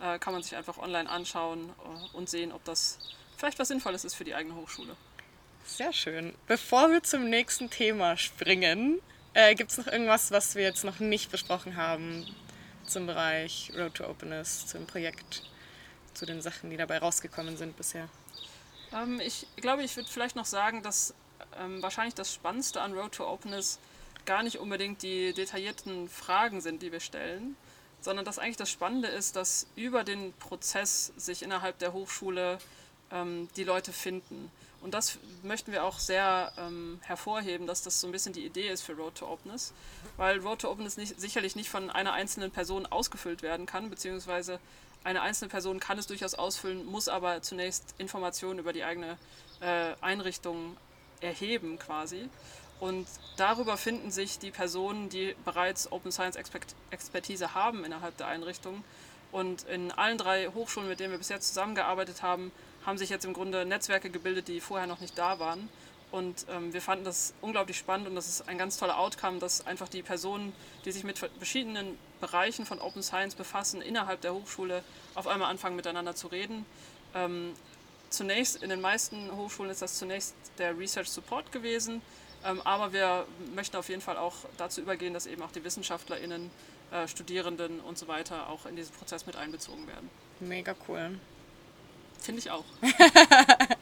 äh, 0.00 0.18
kann 0.18 0.32
man 0.32 0.42
sich 0.42 0.54
einfach 0.56 0.78
online 0.78 1.08
anschauen 1.08 1.70
äh, 1.70 2.16
und 2.16 2.28
sehen, 2.28 2.52
ob 2.52 2.64
das 2.64 2.98
vielleicht 3.36 3.58
was 3.58 3.68
Sinnvolles 3.68 4.04
ist 4.04 4.14
für 4.14 4.24
die 4.24 4.34
eigene 4.34 4.54
Hochschule. 4.54 4.96
Sehr 5.66 5.92
schön. 5.92 6.34
Bevor 6.46 6.90
wir 6.90 7.02
zum 7.02 7.28
nächsten 7.28 7.68
Thema 7.68 8.16
springen, 8.16 9.00
äh, 9.34 9.54
gibt 9.54 9.72
es 9.72 9.78
noch 9.78 9.88
irgendwas, 9.88 10.30
was 10.30 10.54
wir 10.54 10.62
jetzt 10.62 10.84
noch 10.84 11.00
nicht 11.00 11.30
besprochen 11.30 11.76
haben 11.76 12.24
zum 12.86 13.06
Bereich 13.06 13.72
Road 13.76 13.94
to 13.94 14.08
Openness, 14.08 14.66
zum 14.66 14.86
Projekt, 14.86 15.42
zu 16.14 16.24
den 16.24 16.40
Sachen, 16.40 16.70
die 16.70 16.76
dabei 16.76 16.98
rausgekommen 16.98 17.56
sind 17.56 17.76
bisher? 17.76 18.08
Ähm, 18.94 19.20
ich 19.20 19.46
glaube, 19.56 19.82
ich 19.82 19.96
würde 19.96 20.08
vielleicht 20.08 20.36
noch 20.36 20.46
sagen, 20.46 20.82
dass 20.82 21.14
ähm, 21.58 21.82
wahrscheinlich 21.82 22.14
das 22.14 22.32
Spannendste 22.32 22.80
an 22.80 22.94
Road 22.94 23.12
to 23.12 23.28
Openness 23.28 23.78
gar 24.24 24.42
nicht 24.42 24.58
unbedingt 24.58 25.02
die 25.02 25.34
detaillierten 25.34 26.08
Fragen 26.08 26.60
sind, 26.60 26.80
die 26.82 26.92
wir 26.92 27.00
stellen, 27.00 27.56
sondern 28.00 28.24
dass 28.24 28.38
eigentlich 28.38 28.56
das 28.56 28.70
Spannende 28.70 29.08
ist, 29.08 29.36
dass 29.36 29.66
über 29.74 30.04
den 30.04 30.32
Prozess 30.34 31.12
sich 31.16 31.42
innerhalb 31.42 31.78
der 31.80 31.92
Hochschule 31.92 32.58
ähm, 33.10 33.48
die 33.56 33.64
Leute 33.64 33.92
finden. 33.92 34.50
Und 34.86 34.94
das 34.94 35.18
möchten 35.42 35.72
wir 35.72 35.82
auch 35.82 35.98
sehr 35.98 36.52
ähm, 36.56 37.00
hervorheben, 37.02 37.66
dass 37.66 37.82
das 37.82 38.00
so 38.00 38.06
ein 38.06 38.12
bisschen 38.12 38.32
die 38.32 38.46
Idee 38.46 38.68
ist 38.68 38.82
für 38.82 38.92
Road 38.92 39.16
to 39.16 39.26
Openness, 39.26 39.72
weil 40.16 40.38
Road 40.38 40.60
to 40.60 40.70
Openness 40.70 40.96
nicht, 40.96 41.20
sicherlich 41.20 41.56
nicht 41.56 41.68
von 41.68 41.90
einer 41.90 42.12
einzelnen 42.12 42.52
Person 42.52 42.86
ausgefüllt 42.86 43.42
werden 43.42 43.66
kann, 43.66 43.90
beziehungsweise 43.90 44.60
eine 45.02 45.22
einzelne 45.22 45.48
Person 45.48 45.80
kann 45.80 45.98
es 45.98 46.06
durchaus 46.06 46.34
ausfüllen, 46.34 46.86
muss 46.86 47.08
aber 47.08 47.42
zunächst 47.42 47.96
Informationen 47.98 48.60
über 48.60 48.72
die 48.72 48.84
eigene 48.84 49.18
äh, 49.58 49.94
Einrichtung 50.02 50.76
erheben 51.20 51.80
quasi. 51.80 52.28
Und 52.78 53.08
darüber 53.38 53.76
finden 53.76 54.12
sich 54.12 54.38
die 54.38 54.52
Personen, 54.52 55.08
die 55.08 55.34
bereits 55.44 55.90
Open 55.90 56.12
Science 56.12 56.38
Expertise 56.92 57.54
haben 57.54 57.84
innerhalb 57.84 58.16
der 58.18 58.28
Einrichtung. 58.28 58.84
Und 59.32 59.64
in 59.64 59.90
allen 59.90 60.16
drei 60.16 60.46
Hochschulen, 60.46 60.88
mit 60.88 61.00
denen 61.00 61.10
wir 61.10 61.18
bisher 61.18 61.40
zusammengearbeitet 61.40 62.22
haben, 62.22 62.52
haben 62.86 62.96
sich 62.96 63.10
jetzt 63.10 63.24
im 63.24 63.34
Grunde 63.34 63.66
Netzwerke 63.66 64.08
gebildet, 64.08 64.48
die 64.48 64.60
vorher 64.60 64.86
noch 64.86 65.00
nicht 65.00 65.18
da 65.18 65.38
waren. 65.38 65.68
Und 66.12 66.46
ähm, 66.48 66.72
wir 66.72 66.80
fanden 66.80 67.04
das 67.04 67.34
unglaublich 67.40 67.76
spannend 67.76 68.06
und 68.06 68.14
das 68.14 68.28
ist 68.28 68.48
ein 68.48 68.58
ganz 68.58 68.78
toller 68.78 68.98
Outcome, 68.98 69.40
dass 69.40 69.66
einfach 69.66 69.88
die 69.88 70.02
Personen, 70.02 70.52
die 70.84 70.92
sich 70.92 71.02
mit 71.02 71.18
verschiedenen 71.18 71.98
Bereichen 72.20 72.64
von 72.64 72.80
Open 72.80 73.02
Science 73.02 73.34
befassen, 73.34 73.82
innerhalb 73.82 74.20
der 74.20 74.32
Hochschule 74.32 74.84
auf 75.14 75.26
einmal 75.26 75.50
anfangen 75.50 75.74
miteinander 75.74 76.14
zu 76.14 76.28
reden. 76.28 76.64
Ähm, 77.14 77.54
zunächst, 78.08 78.62
in 78.62 78.70
den 78.70 78.80
meisten 78.80 79.32
Hochschulen 79.32 79.70
ist 79.70 79.82
das 79.82 79.98
zunächst 79.98 80.34
der 80.58 80.78
Research 80.78 81.08
Support 81.08 81.50
gewesen, 81.50 82.00
ähm, 82.44 82.60
aber 82.62 82.92
wir 82.92 83.26
möchten 83.56 83.76
auf 83.76 83.88
jeden 83.88 84.00
Fall 84.00 84.16
auch 84.16 84.36
dazu 84.58 84.80
übergehen, 84.80 85.12
dass 85.12 85.26
eben 85.26 85.42
auch 85.42 85.50
die 85.50 85.64
WissenschaftlerInnen, 85.64 86.50
äh, 86.92 87.08
Studierenden 87.08 87.80
und 87.80 87.98
so 87.98 88.06
weiter 88.06 88.48
auch 88.48 88.64
in 88.66 88.76
diesen 88.76 88.94
Prozess 88.94 89.26
mit 89.26 89.34
einbezogen 89.34 89.88
werden. 89.88 90.08
Mega 90.38 90.76
cool. 90.88 91.18
Finde 92.20 92.40
ich 92.40 92.50
auch. 92.50 92.64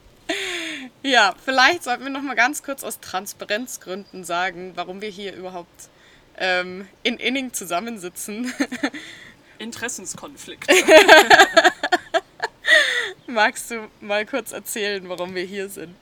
ja, 1.02 1.34
vielleicht 1.44 1.84
sollten 1.84 2.04
wir 2.04 2.10
noch 2.10 2.22
mal 2.22 2.34
ganz 2.34 2.62
kurz 2.62 2.84
aus 2.84 3.00
Transparenzgründen 3.00 4.24
sagen, 4.24 4.72
warum 4.74 5.00
wir 5.00 5.08
hier 5.08 5.34
überhaupt 5.34 5.88
ähm, 6.36 6.88
in 7.02 7.18
Inning 7.18 7.52
zusammensitzen. 7.52 8.52
Interessenskonflikt. 9.58 10.68
Magst 13.26 13.70
du 13.70 13.88
mal 14.00 14.26
kurz 14.26 14.52
erzählen, 14.52 15.08
warum 15.08 15.34
wir 15.34 15.44
hier 15.44 15.68
sind? 15.68 15.96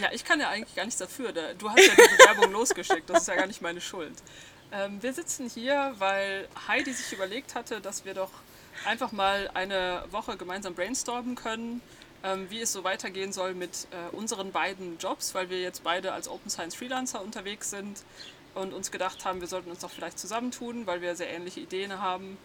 Ja, 0.00 0.08
ich 0.12 0.24
kann 0.24 0.40
ja 0.40 0.48
eigentlich 0.48 0.74
gar 0.74 0.84
nichts 0.84 0.98
dafür. 0.98 1.32
Du 1.32 1.70
hast 1.70 1.78
ja 1.78 1.94
die 1.94 2.16
Bewerbung 2.16 2.52
losgeschickt, 2.52 3.08
das 3.08 3.22
ist 3.22 3.28
ja 3.28 3.36
gar 3.36 3.46
nicht 3.46 3.62
meine 3.62 3.80
Schuld. 3.80 4.14
Ähm, 4.72 5.02
wir 5.02 5.12
sitzen 5.12 5.48
hier, 5.48 5.94
weil 5.98 6.48
Heidi 6.66 6.92
sich 6.92 7.12
überlegt 7.12 7.54
hatte, 7.54 7.80
dass 7.80 8.04
wir 8.04 8.14
doch 8.14 8.30
einfach 8.86 9.12
mal 9.12 9.50
eine 9.54 10.04
Woche 10.10 10.36
gemeinsam 10.36 10.74
brainstormen 10.74 11.34
können, 11.34 11.82
ähm, 12.24 12.46
wie 12.50 12.60
es 12.60 12.72
so 12.72 12.84
weitergehen 12.84 13.32
soll 13.32 13.54
mit 13.54 13.86
äh, 13.90 14.14
unseren 14.16 14.52
beiden 14.52 14.98
Jobs, 14.98 15.34
weil 15.34 15.50
wir 15.50 15.60
jetzt 15.60 15.84
beide 15.84 16.12
als 16.12 16.28
Open 16.28 16.50
Science 16.50 16.74
Freelancer 16.74 17.22
unterwegs 17.22 17.70
sind 17.70 18.02
und 18.54 18.72
uns 18.72 18.90
gedacht 18.90 19.24
haben, 19.24 19.40
wir 19.40 19.48
sollten 19.48 19.70
uns 19.70 19.80
doch 19.80 19.90
vielleicht 19.90 20.18
zusammentun, 20.18 20.86
weil 20.86 21.02
wir 21.02 21.14
sehr 21.14 21.30
ähnliche 21.30 21.60
Ideen 21.60 22.00
haben. 22.00 22.38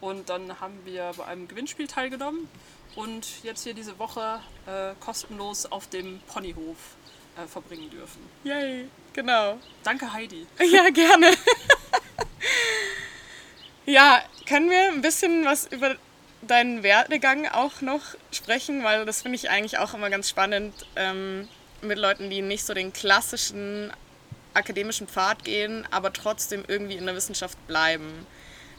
Und 0.00 0.28
dann 0.28 0.60
haben 0.60 0.78
wir 0.84 1.12
bei 1.16 1.24
einem 1.26 1.48
Gewinnspiel 1.48 1.88
teilgenommen 1.88 2.48
und 2.94 3.42
jetzt 3.42 3.64
hier 3.64 3.74
diese 3.74 3.98
Woche 3.98 4.40
äh, 4.66 4.94
kostenlos 5.00 5.66
auf 5.66 5.88
dem 5.88 6.20
Ponyhof 6.28 6.76
äh, 7.36 7.46
verbringen 7.46 7.90
dürfen. 7.90 8.20
Yay, 8.44 8.88
genau. 9.12 9.58
Danke 9.82 10.12
Heidi. 10.12 10.46
Ja, 10.70 10.88
gerne. 10.90 11.32
Ja, 13.88 14.22
können 14.46 14.68
wir 14.68 14.92
ein 14.92 15.00
bisschen 15.00 15.46
was 15.46 15.66
über 15.66 15.96
deinen 16.42 16.82
Werdegang 16.82 17.48
auch 17.48 17.80
noch 17.80 18.02
sprechen, 18.30 18.84
weil 18.84 19.06
das 19.06 19.22
finde 19.22 19.36
ich 19.36 19.48
eigentlich 19.48 19.78
auch 19.78 19.94
immer 19.94 20.10
ganz 20.10 20.28
spannend 20.28 20.74
ähm, 20.94 21.48
mit 21.80 21.96
Leuten, 21.96 22.28
die 22.28 22.42
nicht 22.42 22.66
so 22.66 22.74
den 22.74 22.92
klassischen 22.92 23.90
akademischen 24.52 25.08
Pfad 25.08 25.42
gehen, 25.42 25.88
aber 25.90 26.12
trotzdem 26.12 26.64
irgendwie 26.68 26.96
in 26.96 27.06
der 27.06 27.14
Wissenschaft 27.14 27.56
bleiben. 27.66 28.26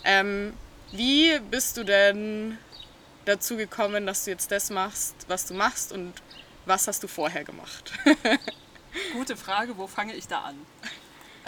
Ähm, 0.03 0.53
wie 0.91 1.39
bist 1.39 1.77
du 1.77 1.83
denn 1.83 2.59
dazu 3.25 3.57
gekommen, 3.57 4.05
dass 4.05 4.25
du 4.25 4.29
jetzt 4.29 4.51
das 4.51 4.69
machst, 4.69 5.15
was 5.27 5.47
du 5.47 5.55
machst 5.55 5.91
und 5.91 6.13
was 6.67 6.87
hast 6.87 7.01
du 7.01 7.07
vorher 7.07 7.43
gemacht? 7.43 7.93
Gute 9.13 9.35
Frage, 9.35 9.75
wo 9.75 9.87
fange 9.87 10.13
ich 10.13 10.27
da 10.27 10.41
an? 10.41 10.67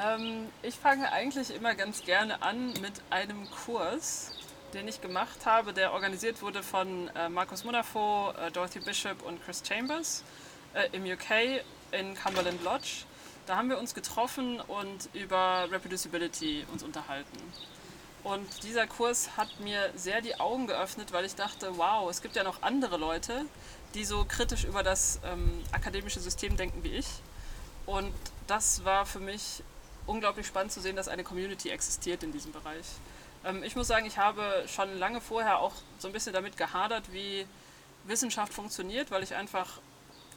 Ähm, 0.01 0.49
ich 0.63 0.75
fange 0.75 1.11
eigentlich 1.11 1.53
immer 1.53 1.75
ganz 1.75 2.03
gerne 2.03 2.41
an 2.41 2.73
mit 2.81 2.93
einem 3.09 3.49
Kurs, 3.51 4.31
den 4.73 4.87
ich 4.87 5.01
gemacht 5.01 5.45
habe, 5.45 5.73
der 5.73 5.93
organisiert 5.93 6.41
wurde 6.41 6.63
von 6.63 7.09
äh, 7.09 7.29
Markus 7.29 7.63
Munafo, 7.63 8.31
äh, 8.31 8.51
Dorothy 8.51 8.79
Bishop 8.79 9.21
und 9.21 9.43
Chris 9.43 9.61
Chambers 9.67 10.23
äh, 10.73 10.87
im 10.93 11.03
UK 11.03 11.63
in 11.91 12.15
Cumberland 12.15 12.63
Lodge. 12.63 13.05
Da 13.45 13.57
haben 13.57 13.69
wir 13.69 13.77
uns 13.77 13.93
getroffen 13.93 14.59
und 14.61 15.09
über 15.13 15.67
Reproducibility 15.69 16.65
uns 16.71 16.83
unterhalten. 16.83 17.37
Und 18.23 18.63
dieser 18.63 18.87
Kurs 18.87 19.35
hat 19.35 19.59
mir 19.59 19.91
sehr 19.95 20.21
die 20.21 20.39
Augen 20.39 20.67
geöffnet, 20.67 21.11
weil 21.11 21.25
ich 21.25 21.35
dachte, 21.35 21.77
wow, 21.77 22.09
es 22.09 22.21
gibt 22.21 22.35
ja 22.35 22.43
noch 22.43 22.61
andere 22.61 22.97
Leute, 22.97 23.45
die 23.93 24.05
so 24.05 24.25
kritisch 24.25 24.63
über 24.63 24.83
das 24.83 25.19
ähm, 25.25 25.51
akademische 25.71 26.19
System 26.19 26.55
denken 26.55 26.83
wie 26.83 26.93
ich. 26.95 27.07
Und 27.87 28.13
das 28.47 28.85
war 28.85 29.05
für 29.05 29.19
mich 29.19 29.63
unglaublich 30.05 30.47
spannend 30.47 30.71
zu 30.71 30.81
sehen, 30.81 30.95
dass 30.95 31.07
eine 31.07 31.23
Community 31.23 31.69
existiert 31.69 32.23
in 32.23 32.31
diesem 32.31 32.51
Bereich. 32.51 32.85
Ähm, 33.43 33.63
ich 33.63 33.75
muss 33.75 33.87
sagen, 33.87 34.05
ich 34.05 34.17
habe 34.17 34.65
schon 34.67 34.97
lange 34.97 35.21
vorher 35.21 35.59
auch 35.59 35.73
so 35.99 36.07
ein 36.07 36.13
bisschen 36.13 36.33
damit 36.33 36.57
gehadert, 36.57 37.11
wie 37.11 37.45
Wissenschaft 38.05 38.53
funktioniert, 38.53 39.11
weil 39.11 39.23
ich 39.23 39.35
einfach 39.35 39.79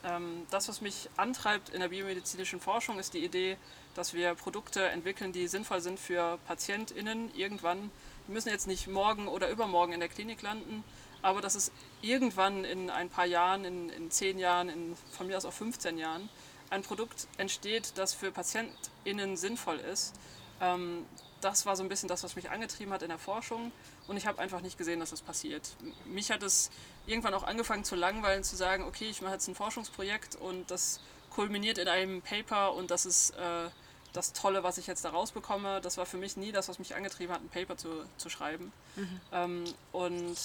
ähm, 0.04 0.46
das, 0.50 0.68
was 0.68 0.80
mich 0.80 1.08
antreibt 1.16 1.70
in 1.70 1.80
der 1.80 1.88
biomedizinischen 1.88 2.60
Forschung, 2.60 2.98
ist 2.98 3.14
die 3.14 3.24
Idee, 3.24 3.56
dass 3.94 4.12
wir 4.12 4.34
Produkte 4.34 4.86
entwickeln, 4.88 5.32
die 5.32 5.48
sinnvoll 5.48 5.80
sind 5.80 5.98
für 5.98 6.38
PatientInnen 6.46 7.34
irgendwann. 7.34 7.90
Die 8.26 8.32
müssen 8.32 8.48
jetzt 8.48 8.66
nicht 8.66 8.86
morgen 8.88 9.28
oder 9.28 9.48
übermorgen 9.48 9.92
in 9.92 10.00
der 10.00 10.08
Klinik 10.08 10.42
landen, 10.42 10.84
aber 11.22 11.40
dass 11.40 11.54
es 11.54 11.72
irgendwann 12.02 12.64
in 12.64 12.90
ein 12.90 13.08
paar 13.08 13.26
Jahren, 13.26 13.64
in, 13.64 13.88
in 13.88 14.10
zehn 14.10 14.38
Jahren, 14.38 14.68
in, 14.68 14.96
von 15.12 15.26
mir 15.26 15.36
aus 15.36 15.44
auch 15.44 15.52
15 15.52 15.96
Jahren, 15.96 16.28
ein 16.70 16.82
Produkt 16.82 17.26
entsteht, 17.38 17.92
das 17.96 18.14
für 18.14 18.30
PatientInnen 18.30 19.36
sinnvoll 19.36 19.78
ist. 19.78 20.14
Ähm, 20.60 21.06
das 21.40 21.66
war 21.66 21.76
so 21.76 21.82
ein 21.82 21.88
bisschen 21.88 22.08
das, 22.08 22.24
was 22.24 22.36
mich 22.36 22.50
angetrieben 22.50 22.92
hat 22.92 23.02
in 23.02 23.10
der 23.10 23.18
Forschung 23.18 23.70
und 24.06 24.16
ich 24.16 24.26
habe 24.26 24.38
einfach 24.38 24.62
nicht 24.62 24.78
gesehen, 24.78 25.00
dass 25.00 25.10
das 25.10 25.20
passiert. 25.20 25.76
Mich 26.06 26.30
hat 26.30 26.42
es 26.42 26.70
irgendwann 27.06 27.34
auch 27.34 27.42
angefangen 27.42 27.84
zu 27.84 27.96
langweilen, 27.96 28.44
zu 28.44 28.56
sagen, 28.56 28.84
okay, 28.84 29.10
ich 29.10 29.20
mache 29.20 29.34
jetzt 29.34 29.48
ein 29.48 29.54
Forschungsprojekt 29.54 30.36
und 30.36 30.70
das 30.70 31.00
kulminiert 31.30 31.78
in 31.78 31.88
einem 31.88 32.22
Paper 32.22 32.72
und 32.74 32.90
das 32.90 33.04
ist 33.04 33.30
äh, 33.30 33.68
das 34.14 34.32
Tolle, 34.32 34.62
was 34.62 34.78
ich 34.78 34.86
jetzt 34.86 35.04
da 35.04 35.10
rausbekomme. 35.10 35.80
Das 35.80 35.98
war 35.98 36.06
für 36.06 36.16
mich 36.16 36.36
nie 36.36 36.52
das, 36.52 36.68
was 36.68 36.78
mich 36.78 36.94
angetrieben 36.94 37.34
hat, 37.34 37.42
ein 37.42 37.48
Paper 37.48 37.76
zu, 37.76 37.88
zu 38.16 38.30
schreiben. 38.30 38.72
Mhm. 38.96 39.20
Ähm, 39.32 39.64
und 39.92 40.36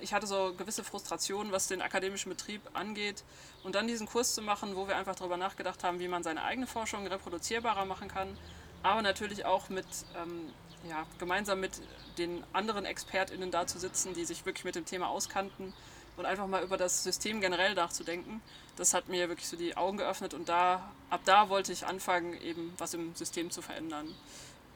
ich 0.00 0.12
hatte 0.12 0.26
so 0.26 0.54
gewisse 0.56 0.84
Frustrationen, 0.84 1.52
was 1.52 1.68
den 1.68 1.82
akademischen 1.82 2.30
Betrieb 2.30 2.60
angeht. 2.74 3.24
Und 3.62 3.74
dann 3.74 3.86
diesen 3.86 4.06
Kurs 4.06 4.34
zu 4.34 4.42
machen, 4.42 4.76
wo 4.76 4.88
wir 4.88 4.96
einfach 4.96 5.14
darüber 5.14 5.36
nachgedacht 5.36 5.84
haben, 5.84 6.00
wie 6.00 6.08
man 6.08 6.22
seine 6.22 6.42
eigene 6.42 6.66
Forschung 6.66 7.06
reproduzierbarer 7.06 7.84
machen 7.84 8.08
kann, 8.08 8.36
aber 8.82 9.02
natürlich 9.02 9.44
auch 9.44 9.68
mit, 9.68 9.86
ähm, 10.16 10.52
ja, 10.88 11.06
gemeinsam 11.18 11.60
mit 11.60 11.72
den 12.18 12.42
anderen 12.52 12.84
ExpertInnen 12.84 13.50
da 13.50 13.66
zu 13.66 13.78
sitzen, 13.78 14.14
die 14.14 14.24
sich 14.24 14.44
wirklich 14.44 14.64
mit 14.64 14.74
dem 14.74 14.84
Thema 14.84 15.08
auskannten 15.08 15.72
und 16.16 16.26
einfach 16.26 16.46
mal 16.46 16.62
über 16.62 16.76
das 16.76 17.04
System 17.04 17.40
generell 17.40 17.74
nachzudenken. 17.74 18.42
Das 18.76 18.92
hat 18.94 19.08
mir 19.08 19.28
wirklich 19.28 19.48
so 19.48 19.56
die 19.56 19.76
Augen 19.76 19.98
geöffnet 19.98 20.34
und 20.34 20.48
da, 20.48 20.90
ab 21.10 21.20
da 21.24 21.48
wollte 21.48 21.72
ich 21.72 21.86
anfangen, 21.86 22.34
eben 22.42 22.74
was 22.78 22.94
im 22.94 23.14
System 23.14 23.50
zu 23.50 23.62
verändern. 23.62 24.12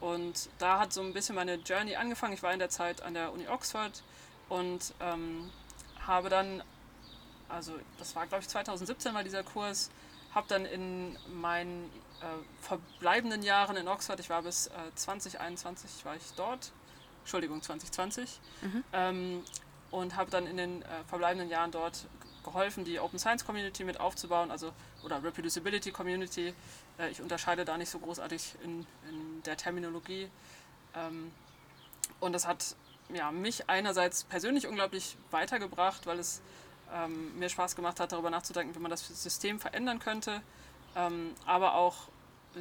Und 0.00 0.48
da 0.58 0.78
hat 0.78 0.92
so 0.92 1.00
ein 1.00 1.12
bisschen 1.12 1.34
meine 1.34 1.54
Journey 1.56 1.96
angefangen. 1.96 2.34
Ich 2.34 2.42
war 2.42 2.52
in 2.52 2.58
der 2.58 2.68
Zeit 2.68 3.02
an 3.02 3.14
der 3.14 3.32
Uni 3.32 3.48
Oxford 3.48 4.02
und 4.48 4.94
ähm, 5.00 5.50
habe 6.00 6.28
dann, 6.28 6.62
also 7.48 7.72
das 7.98 8.14
war 8.14 8.26
glaube 8.26 8.42
ich 8.42 8.48
2017 8.48 9.14
war 9.14 9.24
dieser 9.24 9.42
Kurs, 9.42 9.90
habe 10.34 10.46
dann 10.48 10.64
in 10.64 11.18
meinen 11.40 11.90
äh, 12.20 12.62
verbleibenden 12.62 13.42
Jahren 13.42 13.76
in 13.76 13.88
Oxford, 13.88 14.20
ich 14.20 14.30
war 14.30 14.42
bis 14.42 14.68
äh, 14.68 14.70
2021 14.94 16.04
war 16.04 16.16
ich 16.16 16.22
dort, 16.36 16.72
Entschuldigung 17.20 17.62
2020, 17.62 18.40
mhm. 18.62 18.84
ähm, 18.92 19.44
und 19.90 20.16
habe 20.16 20.30
dann 20.30 20.46
in 20.46 20.56
den 20.56 20.82
äh, 20.82 20.86
verbleibenden 21.08 21.48
Jahren 21.48 21.70
dort 21.70 22.06
geholfen, 22.46 22.84
die 22.84 22.98
Open 23.00 23.18
Science 23.18 23.44
Community 23.44 23.84
mit 23.84 24.00
aufzubauen, 24.00 24.50
also 24.50 24.72
oder 25.04 25.22
Reproducibility 25.22 25.90
Community. 25.90 26.54
Äh, 26.98 27.10
ich 27.10 27.20
unterscheide 27.20 27.64
da 27.64 27.76
nicht 27.76 27.90
so 27.90 27.98
großartig 27.98 28.54
in, 28.62 28.86
in 29.10 29.42
der 29.44 29.56
Terminologie. 29.56 30.30
Ähm, 30.94 31.32
und 32.20 32.32
das 32.32 32.46
hat 32.46 32.76
ja, 33.14 33.30
mich 33.30 33.68
einerseits 33.68 34.24
persönlich 34.24 34.66
unglaublich 34.66 35.16
weitergebracht, 35.30 36.06
weil 36.06 36.18
es 36.18 36.40
ähm, 36.92 37.38
mir 37.38 37.48
Spaß 37.48 37.76
gemacht 37.76 38.00
hat, 38.00 38.12
darüber 38.12 38.30
nachzudenken, 38.30 38.74
wie 38.74 38.80
man 38.80 38.90
das 38.90 39.06
System 39.22 39.60
verändern 39.60 39.98
könnte, 39.98 40.42
ähm, 40.94 41.34
aber 41.44 41.74
auch 41.74 42.08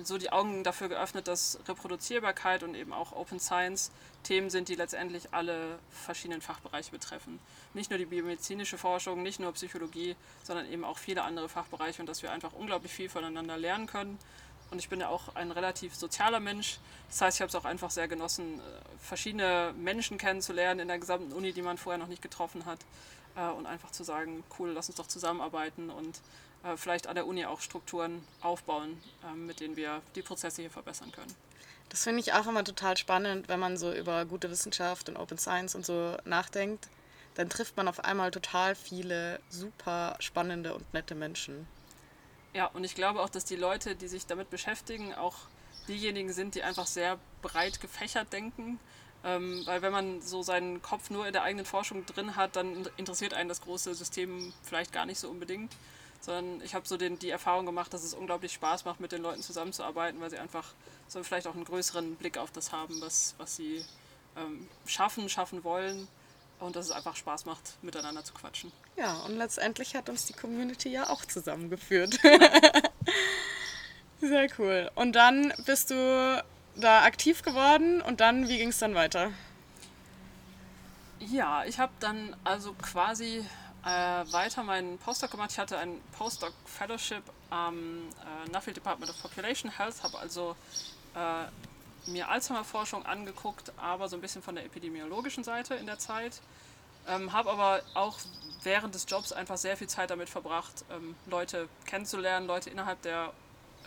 so 0.03 0.17
die 0.17 0.31
Augen 0.31 0.63
dafür 0.63 0.89
geöffnet, 0.89 1.27
dass 1.27 1.57
Reproduzierbarkeit 1.67 2.63
und 2.63 2.75
eben 2.75 2.91
auch 2.91 3.13
Open 3.13 3.39
Science 3.39 3.91
Themen 4.23 4.49
sind, 4.49 4.67
die 4.67 4.75
letztendlich 4.75 5.33
alle 5.33 5.79
verschiedenen 5.89 6.41
Fachbereiche 6.41 6.91
betreffen. 6.91 7.39
Nicht 7.73 7.91
nur 7.91 7.99
die 7.99 8.05
biomedizinische 8.05 8.77
Forschung, 8.77 9.23
nicht 9.23 9.39
nur 9.39 9.53
Psychologie, 9.53 10.15
sondern 10.43 10.69
eben 10.69 10.83
auch 10.83 10.97
viele 10.97 11.23
andere 11.23 11.47
Fachbereiche 11.47 12.01
und 12.01 12.09
dass 12.09 12.23
wir 12.23 12.31
einfach 12.31 12.51
unglaublich 12.53 12.91
viel 12.91 13.07
voneinander 13.07 13.57
lernen 13.57 13.87
können. 13.87 14.19
Und 14.71 14.79
ich 14.79 14.89
bin 14.89 14.99
ja 14.99 15.09
auch 15.09 15.35
ein 15.35 15.51
relativ 15.51 15.95
sozialer 15.95 16.39
Mensch. 16.39 16.79
Das 17.09 17.21
heißt, 17.21 17.37
ich 17.37 17.41
habe 17.41 17.49
es 17.49 17.55
auch 17.55 17.65
einfach 17.65 17.91
sehr 17.91 18.07
genossen, 18.07 18.59
äh, 18.59 18.61
verschiedene 18.99 19.73
Menschen 19.77 20.17
kennenzulernen 20.17 20.81
in 20.81 20.87
der 20.87 20.99
gesamten 20.99 21.31
Uni, 21.33 21.53
die 21.53 21.61
man 21.61 21.77
vorher 21.77 21.99
noch 21.99 22.07
nicht 22.07 22.21
getroffen 22.21 22.65
hat. 22.65 22.79
Äh, 23.35 23.49
und 23.49 23.65
einfach 23.65 23.91
zu 23.91 24.03
sagen, 24.03 24.43
cool, 24.57 24.71
lass 24.71 24.87
uns 24.87 24.97
doch 24.97 25.07
zusammenarbeiten 25.07 25.89
und 25.89 26.19
äh, 26.63 26.77
vielleicht 26.77 27.07
an 27.07 27.15
der 27.15 27.27
Uni 27.27 27.45
auch 27.45 27.61
Strukturen 27.61 28.25
aufbauen, 28.41 29.01
ähm, 29.25 29.45
mit 29.45 29.59
denen 29.59 29.75
wir 29.75 30.01
die 30.15 30.21
Prozesse 30.21 30.61
hier 30.61 30.71
verbessern 30.71 31.11
können. 31.11 31.33
Das 31.89 32.03
finde 32.03 32.19
ich 32.19 32.33
auch 32.33 32.47
immer 32.47 32.63
total 32.63 32.97
spannend, 32.97 33.47
wenn 33.47 33.59
man 33.59 33.77
so 33.77 33.93
über 33.93 34.25
gute 34.25 34.49
Wissenschaft 34.49 35.07
und 35.09 35.17
Open 35.17 35.37
Science 35.37 35.75
und 35.75 35.85
so 35.85 36.17
nachdenkt. 36.25 36.87
Dann 37.35 37.49
trifft 37.49 37.77
man 37.77 37.87
auf 37.87 38.03
einmal 38.03 38.31
total 38.31 38.75
viele 38.75 39.39
super 39.49 40.15
spannende 40.19 40.73
und 40.73 40.93
nette 40.93 41.15
Menschen. 41.15 41.67
Ja, 42.55 42.67
und 42.67 42.85
ich 42.85 42.95
glaube 42.95 43.21
auch, 43.21 43.27
dass 43.29 43.43
die 43.43 43.57
Leute, 43.57 43.95
die 43.95 44.07
sich 44.07 44.27
damit 44.27 44.49
beschäftigen, 44.49 45.13
auch 45.13 45.35
diejenigen 45.89 46.31
sind, 46.31 46.55
die 46.55 46.63
einfach 46.63 46.87
sehr 46.87 47.19
breit 47.41 47.81
gefächert 47.81 48.31
denken. 48.31 48.79
Ähm, 49.25 49.63
weil 49.65 49.81
wenn 49.81 49.91
man 49.91 50.21
so 50.21 50.41
seinen 50.41 50.81
Kopf 50.81 51.09
nur 51.09 51.27
in 51.27 51.33
der 51.33 51.43
eigenen 51.43 51.65
Forschung 51.65 52.05
drin 52.05 52.37
hat, 52.37 52.55
dann 52.55 52.87
interessiert 52.95 53.33
einen 53.33 53.49
das 53.49 53.59
große 53.61 53.93
System 53.93 54.53
vielleicht 54.63 54.93
gar 54.93 55.05
nicht 55.05 55.19
so 55.19 55.29
unbedingt 55.29 55.75
sondern 56.21 56.61
ich 56.61 56.73
habe 56.73 56.87
so 56.87 56.97
den, 56.97 57.19
die 57.19 57.29
Erfahrung 57.29 57.67
gemacht, 57.67 57.93
dass 57.93 58.03
es 58.03 58.15
unglaublich 58.15 58.51
Spaß 58.53 58.85
macht, 58.85 58.99
mit 58.99 59.11
den 59.11 59.21
Leuten 59.21 59.43
zusammenzuarbeiten, 59.43 60.19
weil 60.19 60.31
sie 60.31 60.39
einfach 60.39 60.73
so 61.07 61.21
vielleicht 61.21 61.45
auch 61.45 61.53
einen 61.53 61.65
größeren 61.65 62.15
Blick 62.15 62.39
auf 62.39 62.51
das 62.51 62.71
haben, 62.71 62.99
was, 62.99 63.35
was 63.37 63.55
sie 63.55 63.85
ähm, 64.35 64.67
schaffen, 64.87 65.29
schaffen 65.29 65.63
wollen 65.63 66.07
und 66.59 66.75
dass 66.75 66.85
es 66.85 66.91
einfach 66.91 67.15
Spaß 67.15 67.45
macht, 67.45 67.81
miteinander 67.81 68.23
zu 68.23 68.33
quatschen. 68.33 68.71
Ja, 68.97 69.13
und 69.25 69.37
letztendlich 69.37 69.95
hat 69.95 70.09
uns 70.09 70.25
die 70.25 70.33
Community 70.33 70.89
ja 70.89 71.09
auch 71.09 71.25
zusammengeführt. 71.25 72.19
Sehr 74.21 74.47
cool. 74.57 74.89
Und 74.95 75.13
dann 75.13 75.53
bist 75.65 75.91
du 75.91 76.43
da 76.75 77.03
aktiv 77.03 77.41
geworden 77.41 78.01
und 78.01 78.21
dann, 78.21 78.47
wie 78.47 78.57
ging 78.57 78.69
es 78.69 78.79
dann 78.79 78.95
weiter? 78.95 79.31
Ja, 81.19 81.63
ich 81.65 81.79
habe 81.79 81.91
dann 81.99 82.35
also 82.43 82.73
quasi 82.73 83.45
äh, 83.83 83.87
weiter 83.87 84.63
meinen 84.63 84.97
Postdoc 84.97 85.31
gemacht. 85.31 85.51
Ich 85.51 85.59
hatte 85.59 85.77
ein 85.77 86.01
Postdoc 86.17 86.53
Fellowship 86.65 87.23
am 87.49 88.09
äh, 88.47 88.51
Nuffield 88.51 88.77
Department 88.77 89.11
of 89.11 89.21
Population 89.21 89.71
Health, 89.71 90.03
habe 90.03 90.17
also 90.19 90.55
äh, 91.13 91.45
mir 92.07 92.29
Alzheimer-Forschung 92.29 93.05
angeguckt, 93.05 93.71
aber 93.77 94.09
so 94.09 94.15
ein 94.15 94.21
bisschen 94.21 94.41
von 94.41 94.55
der 94.55 94.65
epidemiologischen 94.65 95.43
Seite 95.43 95.75
in 95.75 95.85
der 95.85 95.99
Zeit. 95.99 96.41
Ähm, 97.07 97.33
habe 97.33 97.51
aber 97.51 97.81
auch 97.93 98.17
während 98.63 98.95
des 98.95 99.05
Jobs 99.07 99.31
einfach 99.31 99.57
sehr 99.57 99.77
viel 99.77 99.87
Zeit 99.87 100.09
damit 100.09 100.29
verbracht, 100.29 100.85
ähm, 100.89 101.15
Leute 101.27 101.69
kennenzulernen, 101.85 102.47
Leute 102.47 102.69
innerhalb 102.69 103.01
der 103.03 103.31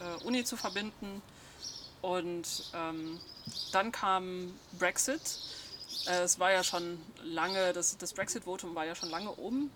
äh, 0.00 0.24
Uni 0.24 0.44
zu 0.44 0.57
verbinden. 0.57 1.22
Und 2.00 2.70
ähm, 2.74 3.20
dann 3.72 3.90
kam 3.92 4.54
Brexit. 4.78 5.40
Äh, 6.07 6.20
es 6.20 6.38
war 6.38 6.52
ja 6.52 6.62
schon 6.62 7.00
lange, 7.22 7.72
das, 7.72 7.98
das 7.98 8.12
Brexit-Votum 8.12 8.74
war 8.74 8.87
ja 8.87 8.94
schon 8.94 9.11
lange 9.11 9.31
um. 9.31 9.70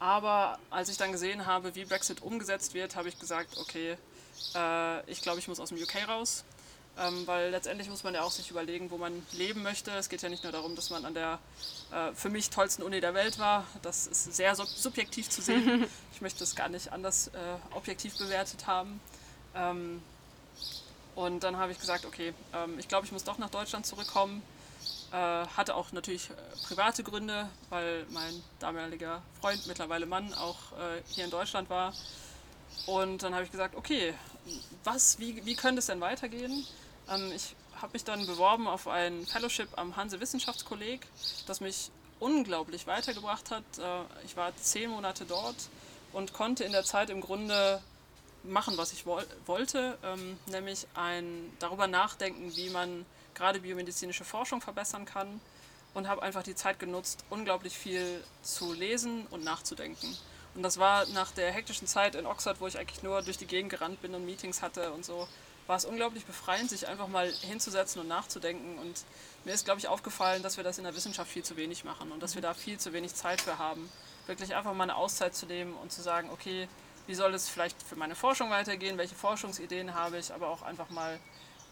Aber 0.00 0.58
als 0.70 0.88
ich 0.88 0.96
dann 0.96 1.12
gesehen 1.12 1.46
habe, 1.46 1.74
wie 1.76 1.84
Brexit 1.84 2.22
umgesetzt 2.22 2.74
wird, 2.74 2.96
habe 2.96 3.08
ich 3.08 3.18
gesagt, 3.18 3.56
okay, 3.58 3.96
äh, 4.54 5.10
ich 5.10 5.22
glaube, 5.22 5.38
ich 5.38 5.48
muss 5.48 5.60
aus 5.60 5.68
dem 5.68 5.78
UK 5.78 6.08
raus. 6.08 6.44
Ähm, 6.96 7.26
weil 7.26 7.50
letztendlich 7.50 7.88
muss 7.88 8.04
man 8.04 8.14
ja 8.14 8.22
auch 8.22 8.30
sich 8.30 8.50
überlegen, 8.50 8.90
wo 8.90 8.98
man 8.98 9.26
leben 9.32 9.62
möchte. 9.62 9.90
Es 9.92 10.08
geht 10.08 10.22
ja 10.22 10.28
nicht 10.28 10.44
nur 10.44 10.52
darum, 10.52 10.76
dass 10.76 10.90
man 10.90 11.04
an 11.04 11.14
der 11.14 11.40
äh, 11.90 12.12
für 12.14 12.28
mich 12.30 12.50
tollsten 12.50 12.82
Uni 12.84 13.00
der 13.00 13.14
Welt 13.14 13.38
war. 13.38 13.66
Das 13.82 14.06
ist 14.06 14.34
sehr 14.34 14.54
sub 14.54 14.68
subjektiv 14.68 15.28
zu 15.28 15.42
sehen. 15.42 15.86
ich 16.14 16.20
möchte 16.20 16.44
es 16.44 16.54
gar 16.54 16.68
nicht 16.68 16.92
anders 16.92 17.28
äh, 17.28 17.56
objektiv 17.74 18.16
bewertet 18.18 18.66
haben. 18.68 19.00
Ähm, 19.54 20.02
Und 21.14 21.44
dann 21.44 21.56
habe 21.56 21.72
ich 21.72 21.78
gesagt, 21.78 22.04
okay, 22.06 22.34
ähm, 22.52 22.78
ich 22.78 22.88
glaube, 22.88 23.06
ich 23.06 23.12
muss 23.12 23.24
doch 23.24 23.38
nach 23.38 23.50
Deutschland 23.50 23.86
zurückkommen. 23.86 24.42
Äh, 25.12 25.16
hatte 25.16 25.74
auch 25.76 25.92
natürlich 25.92 26.30
äh, 26.30 26.34
private 26.66 27.04
Gründe, 27.04 27.48
weil 27.70 28.04
mein 28.10 28.42
damaliger 28.58 29.22
Freund, 29.40 29.66
mittlerweile 29.66 30.06
Mann, 30.06 30.34
auch 30.34 30.72
äh, 30.72 31.02
hier 31.06 31.24
in 31.24 31.30
Deutschland 31.30 31.70
war. 31.70 31.92
Und 32.86 33.22
dann 33.22 33.34
habe 33.34 33.44
ich 33.44 33.50
gesagt, 33.52 33.76
okay, 33.76 34.14
was, 34.84 35.18
wie, 35.18 35.44
wie 35.46 35.54
könnte 35.54 35.78
es 35.78 35.86
denn 35.86 36.00
weitergehen? 36.00 36.66
Ähm, 37.08 37.32
ich 37.34 37.54
habe 37.80 37.92
mich 37.92 38.04
dann 38.04 38.26
beworben 38.26 38.66
auf 38.66 38.88
ein 38.88 39.26
Fellowship 39.26 39.68
am 39.76 39.96
Hanse 39.96 40.20
Wissenschaftskolleg, 40.20 41.06
das 41.46 41.60
mich 41.60 41.90
unglaublich 42.20 42.86
weitergebracht 42.86 43.50
hat. 43.50 43.64
Äh, 43.78 44.24
ich 44.24 44.36
war 44.36 44.56
zehn 44.56 44.90
Monate 44.90 45.24
dort 45.24 45.56
und 46.12 46.32
konnte 46.32 46.64
in 46.64 46.72
der 46.72 46.84
Zeit 46.84 47.10
im 47.10 47.20
Grunde 47.20 47.82
machen, 48.42 48.76
was 48.76 48.92
ich 48.92 49.06
woll 49.06 49.26
wollte, 49.46 49.98
ähm, 50.02 50.38
nämlich 50.46 50.86
ein, 50.94 51.52
darüber 51.58 51.86
nachdenken, 51.86 52.54
wie 52.56 52.70
man 52.70 53.06
gerade 53.34 53.60
biomedizinische 53.60 54.24
Forschung 54.24 54.60
verbessern 54.60 55.06
kann 55.06 55.40
und 55.94 56.08
habe 56.08 56.22
einfach 56.22 56.42
die 56.42 56.54
Zeit 56.54 56.78
genutzt, 56.78 57.24
unglaublich 57.30 57.76
viel 57.76 58.22
zu 58.42 58.72
lesen 58.72 59.26
und 59.30 59.44
nachzudenken. 59.44 60.16
Und 60.54 60.62
das 60.62 60.78
war 60.78 61.06
nach 61.06 61.32
der 61.32 61.50
hektischen 61.50 61.88
Zeit 61.88 62.14
in 62.14 62.26
Oxford, 62.26 62.60
wo 62.60 62.66
ich 62.66 62.78
eigentlich 62.78 63.02
nur 63.02 63.22
durch 63.22 63.38
die 63.38 63.46
Gegend 63.46 63.70
gerannt 63.70 64.00
bin 64.02 64.14
und 64.14 64.24
Meetings 64.24 64.62
hatte 64.62 64.92
und 64.92 65.04
so, 65.04 65.26
war 65.66 65.76
es 65.76 65.84
unglaublich 65.84 66.26
befreiend, 66.26 66.70
sich 66.70 66.86
einfach 66.88 67.08
mal 67.08 67.30
hinzusetzen 67.30 68.00
und 68.00 68.08
nachzudenken. 68.08 68.78
Und 68.78 69.04
mir 69.44 69.54
ist, 69.54 69.64
glaube 69.64 69.80
ich, 69.80 69.88
aufgefallen, 69.88 70.42
dass 70.42 70.56
wir 70.56 70.64
das 70.64 70.78
in 70.78 70.84
der 70.84 70.94
Wissenschaft 70.94 71.30
viel 71.30 71.42
zu 71.42 71.56
wenig 71.56 71.84
machen 71.84 72.12
und 72.12 72.22
dass 72.22 72.34
wir 72.34 72.42
da 72.42 72.54
viel 72.54 72.78
zu 72.78 72.92
wenig 72.92 73.14
Zeit 73.14 73.40
für 73.40 73.58
haben. 73.58 73.90
Wirklich 74.26 74.54
einfach 74.54 74.74
mal 74.74 74.84
eine 74.84 74.96
Auszeit 74.96 75.34
zu 75.34 75.46
nehmen 75.46 75.74
und 75.74 75.92
zu 75.92 76.02
sagen, 76.02 76.30
okay, 76.30 76.68
wie 77.06 77.14
soll 77.14 77.34
es 77.34 77.48
vielleicht 77.48 77.82
für 77.82 77.96
meine 77.96 78.14
Forschung 78.14 78.50
weitergehen, 78.50 78.96
welche 78.98 79.14
Forschungsideen 79.14 79.94
habe 79.94 80.18
ich, 80.18 80.32
aber 80.32 80.48
auch 80.48 80.62
einfach 80.62 80.88
mal 80.90 81.18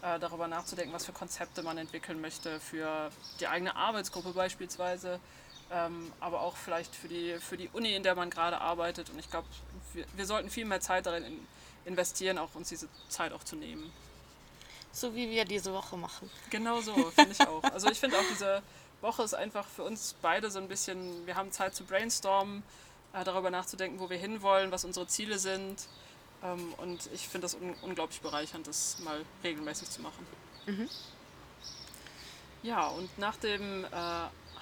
äh, 0.03 0.19
darüber 0.19 0.47
nachzudenken, 0.47 0.93
was 0.93 1.05
für 1.05 1.13
Konzepte 1.13 1.63
man 1.63 1.77
entwickeln 1.77 2.21
möchte 2.21 2.59
für 2.59 3.09
die 3.39 3.47
eigene 3.47 3.75
Arbeitsgruppe 3.75 4.33
beispielsweise, 4.33 5.19
ähm, 5.71 6.11
aber 6.19 6.41
auch 6.41 6.55
vielleicht 6.55 6.95
für 6.95 7.07
die, 7.07 7.37
für 7.39 7.57
die 7.57 7.69
Uni, 7.73 7.95
in 7.95 8.03
der 8.03 8.15
man 8.15 8.29
gerade 8.29 8.59
arbeitet. 8.59 9.09
Und 9.09 9.17
ich 9.17 9.29
glaube, 9.29 9.47
wir, 9.93 10.05
wir 10.15 10.25
sollten 10.25 10.49
viel 10.49 10.65
mehr 10.65 10.81
Zeit 10.81 11.05
darin 11.05 11.23
in, 11.23 11.47
investieren, 11.85 12.37
auch 12.37 12.55
uns 12.55 12.69
diese 12.69 12.87
Zeit 13.09 13.33
auch 13.33 13.43
zu 13.43 13.55
nehmen. 13.55 13.91
So 14.91 15.15
wie 15.15 15.29
wir 15.29 15.45
diese 15.45 15.73
Woche 15.73 15.97
machen. 15.97 16.29
Genau 16.49 16.81
so, 16.81 16.93
finde 17.11 17.31
ich 17.31 17.41
auch. 17.41 17.63
Also 17.63 17.89
ich 17.89 17.99
finde 17.99 18.17
auch 18.17 18.23
diese 18.31 18.61
Woche 19.01 19.23
ist 19.23 19.33
einfach 19.33 19.67
für 19.67 19.83
uns 19.83 20.15
beide 20.21 20.51
so 20.51 20.59
ein 20.59 20.67
bisschen, 20.67 21.25
wir 21.25 21.35
haben 21.35 21.51
Zeit 21.51 21.75
zu 21.75 21.83
brainstormen, 21.83 22.63
äh, 23.13 23.23
darüber 23.23 23.49
nachzudenken, 23.49 23.99
wo 23.99 24.09
wir 24.09 24.17
hinwollen, 24.17 24.71
was 24.71 24.85
unsere 24.85 25.07
Ziele 25.07 25.39
sind. 25.39 25.87
Ähm, 26.43 26.73
und 26.77 27.09
ich 27.13 27.27
finde 27.27 27.45
das 27.45 27.55
un 27.55 27.75
unglaublich 27.81 28.21
bereichernd, 28.21 28.67
das 28.67 28.99
mal 28.99 29.23
regelmäßig 29.43 29.89
zu 29.89 30.01
machen. 30.01 30.25
Mhm. 30.67 30.89
Ja, 32.63 32.87
und 32.87 33.17
nach 33.17 33.35
dem 33.37 33.83
äh, 33.85 33.87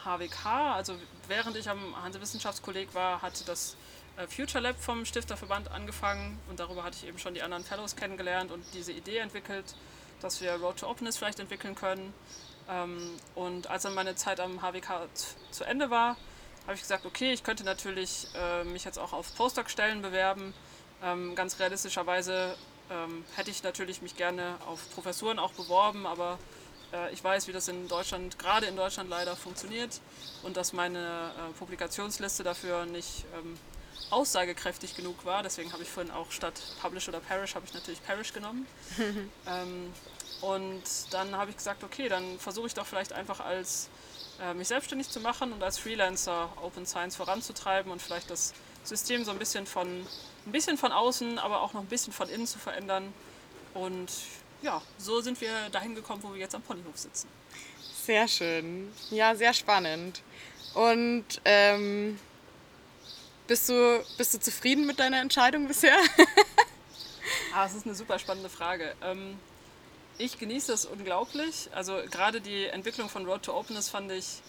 HWK, 0.03 0.45
also 0.45 0.95
während 1.27 1.55
ich 1.55 1.69
am 1.69 2.01
Hanse-Wissenschaftskolleg 2.01 2.93
war, 2.95 3.21
hatte 3.21 3.43
das 3.45 3.75
Future 4.27 4.63
Lab 4.63 4.79
vom 4.79 5.05
Stifterverband 5.05 5.71
angefangen 5.71 6.39
und 6.49 6.59
darüber 6.59 6.83
hatte 6.83 6.97
ich 6.97 7.07
eben 7.07 7.17
schon 7.17 7.33
die 7.33 7.41
anderen 7.41 7.63
Fellows 7.63 7.95
kennengelernt 7.95 8.51
und 8.51 8.63
diese 8.73 8.91
Idee 8.91 9.17
entwickelt, 9.17 9.75
dass 10.21 10.41
wir 10.41 10.53
Road 10.53 10.77
to 10.77 10.89
Openness 10.89 11.17
vielleicht 11.17 11.39
entwickeln 11.39 11.75
können. 11.75 12.13
Ähm, 12.69 13.19
und 13.35 13.67
als 13.67 13.83
dann 13.83 13.93
meine 13.93 14.15
Zeit 14.15 14.39
am 14.39 14.61
HWK 14.61 15.07
zu 15.51 15.63
Ende 15.63 15.89
war, 15.89 16.17
habe 16.63 16.75
ich 16.75 16.81
gesagt, 16.81 17.05
okay, 17.05 17.31
ich 17.31 17.43
könnte 17.43 17.63
natürlich 17.63 18.27
äh, 18.35 18.63
mich 18.63 18.85
jetzt 18.85 18.99
auch 18.99 19.13
auf 19.13 19.35
Postdoc-Stellen 19.35 20.01
bewerben. 20.01 20.53
Ähm, 21.03 21.35
ganz 21.35 21.59
realistischerweise 21.59 22.55
ähm, 22.91 23.25
hätte 23.35 23.49
ich 23.49 23.63
natürlich 23.63 24.01
mich 24.01 24.15
gerne 24.15 24.55
auf 24.67 24.79
Professuren 24.93 25.39
auch 25.39 25.53
beworben, 25.53 26.05
aber 26.05 26.37
äh, 26.93 27.11
ich 27.13 27.23
weiß, 27.23 27.47
wie 27.47 27.51
das 27.51 27.67
in 27.67 27.87
Deutschland, 27.87 28.37
gerade 28.37 28.67
in 28.67 28.75
Deutschland 28.75 29.09
leider 29.09 29.35
funktioniert 29.35 29.99
und 30.43 30.55
dass 30.57 30.73
meine 30.73 31.31
äh, 31.31 31.53
Publikationsliste 31.57 32.43
dafür 32.43 32.85
nicht 32.85 33.25
aussagekräftig 34.09 34.95
genug 34.95 35.25
war. 35.25 35.43
Deswegen 35.43 35.71
habe 35.73 35.83
ich 35.83 35.89
vorhin 35.89 36.11
auch 36.11 36.31
statt 36.31 36.53
Publish 36.81 37.07
oder 37.07 37.19
Parish 37.19 37.55
habe 37.55 37.65
ich 37.65 37.73
natürlich 37.73 38.03
Parish 38.03 38.33
genommen. 38.33 38.65
ähm, 39.47 39.93
und 40.41 40.83
dann 41.11 41.35
habe 41.35 41.51
ich 41.51 41.57
gesagt, 41.57 41.83
okay, 41.83 42.09
dann 42.09 42.39
versuche 42.39 42.67
ich 42.67 42.73
doch 42.73 42.85
vielleicht 42.85 43.13
einfach 43.13 43.39
als 43.39 43.89
äh, 44.41 44.53
mich 44.53 44.67
selbstständig 44.67 45.09
zu 45.09 45.19
machen 45.19 45.53
und 45.53 45.61
als 45.61 45.77
Freelancer 45.77 46.49
Open 46.61 46.85
Science 46.85 47.15
voranzutreiben 47.15 47.91
und 47.91 48.01
vielleicht 48.01 48.29
das 48.29 48.53
System 48.83 49.23
so 49.23 49.31
ein 49.31 49.37
bisschen 49.37 49.67
von 49.67 50.05
ein 50.45 50.51
bisschen 50.51 50.77
von 50.77 50.91
außen, 50.91 51.37
aber 51.39 51.61
auch 51.61 51.73
noch 51.73 51.81
ein 51.81 51.87
bisschen 51.87 52.13
von 52.13 52.29
innen 52.29 52.47
zu 52.47 52.59
verändern. 52.59 53.13
Und 53.73 54.09
ja, 54.61 54.81
so 54.97 55.21
sind 55.21 55.39
wir 55.41 55.69
dahin 55.71 55.95
gekommen, 55.95 56.23
wo 56.23 56.33
wir 56.33 56.39
jetzt 56.39 56.55
am 56.55 56.61
Ponyhof 56.61 56.97
sitzen. 56.97 57.27
Sehr 58.05 58.27
schön. 58.27 58.91
Ja, 59.11 59.35
sehr 59.35 59.53
spannend. 59.53 60.21
Und 60.73 61.25
ähm, 61.45 62.19
bist, 63.51 63.67
du, 63.67 64.01
bist 64.17 64.33
du 64.33 64.39
zufrieden 64.39 64.85
mit 64.85 64.97
deiner 64.97 65.19
Entscheidung 65.19 65.67
bisher? 65.67 65.97
ah, 67.53 67.63
das 67.65 67.75
ist 67.75 67.85
eine 67.85 67.95
super 67.95 68.17
spannende 68.17 68.47
Frage. 68.47 68.95
Ähm, 69.03 69.37
ich 70.17 70.39
genieße 70.39 70.71
es 70.71 70.85
unglaublich. 70.85 71.67
Also 71.73 71.99
gerade 72.09 72.39
die 72.39 72.67
Entwicklung 72.67 73.09
von 73.09 73.25
Road 73.25 73.43
to 73.43 73.53
Openness 73.53 73.89
fand 73.89 74.09
ich 74.09 74.41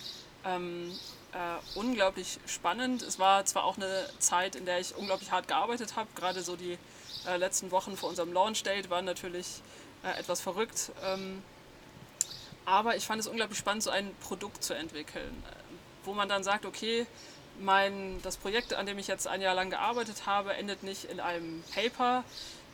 ähm, 0.45 0.97
äh, 1.33 1.77
unglaublich 1.77 2.39
spannend. 2.47 3.03
Es 3.03 3.19
war 3.19 3.45
zwar 3.45 3.65
auch 3.65 3.77
eine 3.77 4.09
Zeit, 4.21 4.55
in 4.55 4.67
der 4.67 4.79
ich 4.79 4.95
unglaublich 4.95 5.33
hart 5.33 5.49
gearbeitet 5.49 5.97
habe. 5.97 6.09
Gerade 6.15 6.45
so 6.45 6.55
die 6.55 6.79
äh, 7.27 7.37
letzten 7.39 7.73
Wochen 7.73 7.97
vor 7.97 8.09
unserem 8.09 8.33
Launch 8.33 8.63
Date 8.63 8.89
waren 8.89 9.05
natürlich 9.05 9.63
äh, 10.05 10.17
etwas 10.17 10.41
verrückt. 10.41 10.93
Ähm, 11.05 11.43
aber 12.67 12.95
ich 12.95 13.05
fand 13.05 13.19
es 13.19 13.27
unglaublich 13.27 13.59
spannend, 13.59 13.83
so 13.83 13.91
ein 13.91 14.15
Produkt 14.21 14.63
zu 14.63 14.75
entwickeln, 14.75 15.43
äh, 15.51 15.55
wo 16.05 16.13
man 16.15 16.29
dann 16.29 16.45
sagt, 16.45 16.67
okay, 16.67 17.09
mein, 17.61 18.21
das 18.23 18.37
Projekt, 18.37 18.75
an 18.75 18.87
dem 18.87 18.99
ich 18.99 19.07
jetzt 19.07 19.27
ein 19.27 19.41
Jahr 19.41 19.55
lang 19.55 19.71
gearbeitet 19.71 20.27
habe, 20.27 20.55
endet 20.55 20.83
nicht 20.83 21.05
in 21.05 21.21
einem 21.21 21.63
Paper, 21.75 22.25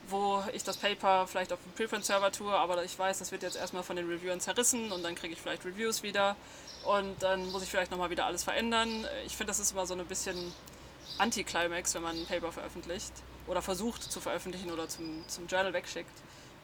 wo 0.08 0.42
ich 0.52 0.64
das 0.64 0.76
Paper 0.76 1.26
vielleicht 1.26 1.52
auf 1.52 1.58
dem 1.62 1.72
Preprint-Server 1.72 2.32
tue, 2.32 2.52
aber 2.52 2.82
ich 2.84 2.98
weiß, 2.98 3.18
das 3.18 3.32
wird 3.32 3.42
jetzt 3.42 3.56
erstmal 3.56 3.82
von 3.82 3.96
den 3.96 4.08
Reviewern 4.08 4.40
zerrissen 4.40 4.90
und 4.92 5.02
dann 5.02 5.14
kriege 5.14 5.34
ich 5.34 5.40
vielleicht 5.40 5.64
Reviews 5.64 6.02
wieder 6.02 6.36
und 6.84 7.22
dann 7.22 7.50
muss 7.50 7.62
ich 7.62 7.68
vielleicht 7.68 7.90
nochmal 7.90 8.10
wieder 8.10 8.24
alles 8.24 8.44
verändern. 8.44 9.06
Ich 9.26 9.36
finde, 9.36 9.50
das 9.50 9.58
ist 9.58 9.72
immer 9.72 9.86
so 9.86 9.94
ein 9.94 10.06
bisschen 10.06 10.52
Anti-Climax, 11.18 11.94
wenn 11.94 12.02
man 12.02 12.16
ein 12.16 12.26
Paper 12.26 12.52
veröffentlicht 12.52 13.12
oder 13.46 13.62
versucht 13.62 14.02
zu 14.02 14.20
veröffentlichen 14.20 14.70
oder 14.70 14.88
zum, 14.88 15.24
zum 15.28 15.46
Journal 15.46 15.72
wegschickt, 15.72 16.12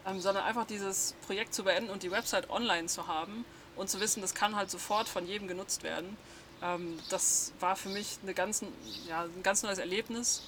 ähm, 0.07 0.20
sondern 0.20 0.44
einfach 0.44 0.66
dieses 0.66 1.14
Projekt 1.27 1.55
zu 1.55 1.64
beenden 1.64 1.90
und 1.90 2.03
die 2.03 2.11
Website 2.11 2.50
online 2.50 2.87
zu 2.87 3.07
haben 3.07 3.44
und 3.77 3.90
zu 3.90 4.00
wissen, 4.00 4.20
das 4.20 4.35
kann 4.35 4.57
halt 4.57 4.70
sofort 4.70 5.09
von 5.09 5.27
jedem 5.27 5.48
genutzt 5.48 5.83
werden. 5.83 6.16
Ähm, 6.64 6.98
das 7.11 7.53
war 7.61 7.77
für 7.77 7.90
mich 7.90 8.18
eine 8.22 8.35
ganz, 8.35 8.64
ja, 9.09 9.22
ein 9.22 9.42
ganz 9.42 9.62
neues 9.62 9.79
Erlebnis 9.79 10.42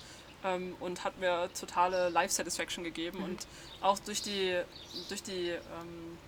ähm, 0.44 0.74
und 0.80 1.04
hat 1.04 1.18
mir 1.18 1.50
totale 1.58 2.08
Life-Satisfaction 2.08 2.82
gegeben. 2.82 3.18
Mhm. 3.18 3.24
Und 3.24 3.46
auch 3.80 3.98
durch 3.98 4.22
die, 4.22 4.60
durch 5.08 5.22
die 5.22 5.50
ähm, 5.50 6.18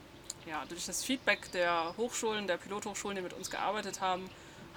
ja, 0.48 0.64
durch 0.68 0.86
das 0.86 1.04
Feedback 1.04 1.50
der 1.52 1.94
Hochschulen, 1.96 2.46
der 2.46 2.56
Pilothochschulen, 2.56 3.16
die 3.16 3.22
mit 3.22 3.34
uns 3.34 3.50
gearbeitet 3.50 4.00
haben, 4.00 4.28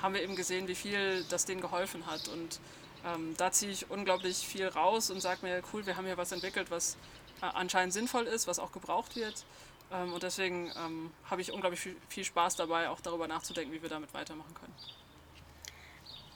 haben 0.02 0.14
wir 0.14 0.22
eben 0.22 0.36
gesehen, 0.36 0.68
wie 0.68 0.76
viel 0.76 1.24
das 1.30 1.46
denen 1.46 1.62
geholfen 1.62 2.06
hat. 2.06 2.28
Und 2.28 2.60
ähm, 3.06 3.36
da 3.38 3.52
ziehe 3.52 3.72
ich 3.72 3.90
unglaublich 3.90 4.38
viel 4.38 4.68
raus 4.68 5.10
und 5.10 5.22
sage 5.22 5.40
mir, 5.44 5.62
cool, 5.74 5.86
wir 5.86 5.98
haben 5.98 6.06
hier 6.06 6.18
was 6.18 6.32
entwickelt, 6.32 6.70
was 6.72 6.98
äh, 7.42 7.46
anscheinend 7.46 7.94
sinnvoll 7.94 8.26
ist, 8.26 8.48
was 8.48 8.60
auch 8.60 8.72
gebraucht 8.72 9.16
wird. 9.16 9.46
Ähm, 9.92 10.14
und 10.14 10.24
deswegen 10.24 10.72
ähm, 10.78 11.12
habe 11.30 11.42
ich 11.42 11.52
unglaublich 11.52 11.80
viel, 11.80 11.96
viel 12.10 12.26
Spaß 12.26 12.56
dabei, 12.56 12.90
auch 12.90 13.00
darüber 13.02 13.28
nachzudenken, 13.28 13.74
wie 13.74 13.82
wir 13.82 13.90
damit 13.90 14.14
weitermachen 14.14 14.54
können. 14.54 14.74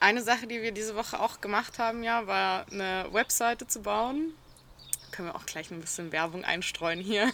Eine 0.06 0.22
Sache, 0.22 0.46
die 0.46 0.62
wir 0.62 0.72
diese 0.72 0.96
Woche 0.96 1.20
auch 1.20 1.42
gemacht 1.42 1.80
haben, 1.80 2.04
ja, 2.04 2.28
war 2.28 2.68
eine 2.72 3.08
Webseite 3.12 3.66
zu 3.66 3.82
bauen 3.82 4.36
können 5.12 5.30
wir 5.30 5.36
auch 5.36 5.46
gleich 5.46 5.72
ein 5.72 5.80
bisschen 5.80 6.12
Werbung 6.12 6.44
einstreuen 6.44 7.00
hier. 7.00 7.32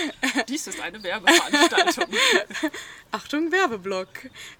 Dies 0.48 0.68
ist 0.68 0.80
eine 0.80 1.02
Werbeveranstaltung. 1.02 2.06
Achtung, 3.10 3.50
Werbeblock. 3.50 4.08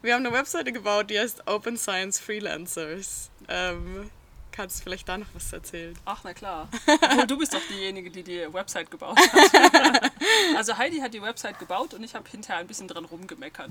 Wir 0.03 0.15
haben 0.15 0.27
eine 0.27 0.35
Webseite 0.35 0.73
gebaut, 0.73 1.09
die 1.09 1.21
heißt 1.21 1.47
Open 1.47 1.77
Science 1.77 2.19
Freelancers. 2.19 3.31
Ähm, 3.47 4.11
kannst 4.51 4.81
du 4.81 4.83
vielleicht 4.83 5.09
da 5.09 5.19
noch 5.19 5.29
was 5.35 5.53
erzählen? 5.53 5.97
Ach, 6.05 6.23
na 6.25 6.35
klar. 6.35 6.69
Obwohl, 6.87 7.27
du 7.29 7.39
bist 7.39 7.55
doch 7.55 7.63
diejenige, 7.71 8.11
die 8.11 8.25
die 8.25 8.53
Website 8.53 8.91
gebaut 8.91 9.21
hat. 9.21 10.11
also 10.57 10.77
Heidi 10.77 10.99
hat 10.99 11.15
die 11.15 11.23
Website 11.23 11.61
gebaut 11.61 11.95
und 11.95 12.03
ich 12.03 12.17
habe 12.17 12.29
hinterher 12.29 12.59
ein 12.59 12.67
bisschen 12.67 12.89
dran 12.89 13.05
rumgemeckert. 13.05 13.71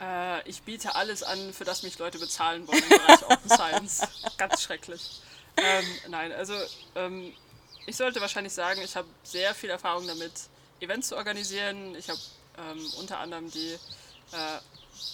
Äh, 0.00 0.48
ich 0.48 0.62
biete 0.62 0.94
alles 0.94 1.22
an, 1.22 1.52
für 1.52 1.64
das 1.64 1.82
mich 1.82 1.98
Leute 1.98 2.18
bezahlen 2.18 2.66
wollen 2.68 2.82
im 2.82 2.88
Bereich 2.88 3.22
Open 3.30 3.50
Science. 3.50 4.02
Ganz 4.36 4.62
schrecklich. 4.62 5.22
Ähm, 5.56 5.84
nein, 6.08 6.32
also 6.32 6.54
ähm, 6.94 7.32
ich 7.86 7.96
sollte 7.96 8.20
wahrscheinlich 8.20 8.52
sagen, 8.52 8.80
ich 8.82 8.96
habe 8.96 9.08
sehr 9.22 9.54
viel 9.54 9.70
Erfahrung 9.70 10.06
damit, 10.06 10.32
Events 10.80 11.08
zu 11.08 11.16
organisieren. 11.16 11.94
Ich 11.94 12.10
habe 12.10 12.20
ähm, 12.58 12.84
unter 12.98 13.18
anderem 13.18 13.50
die 13.50 13.72
äh, 14.32 14.58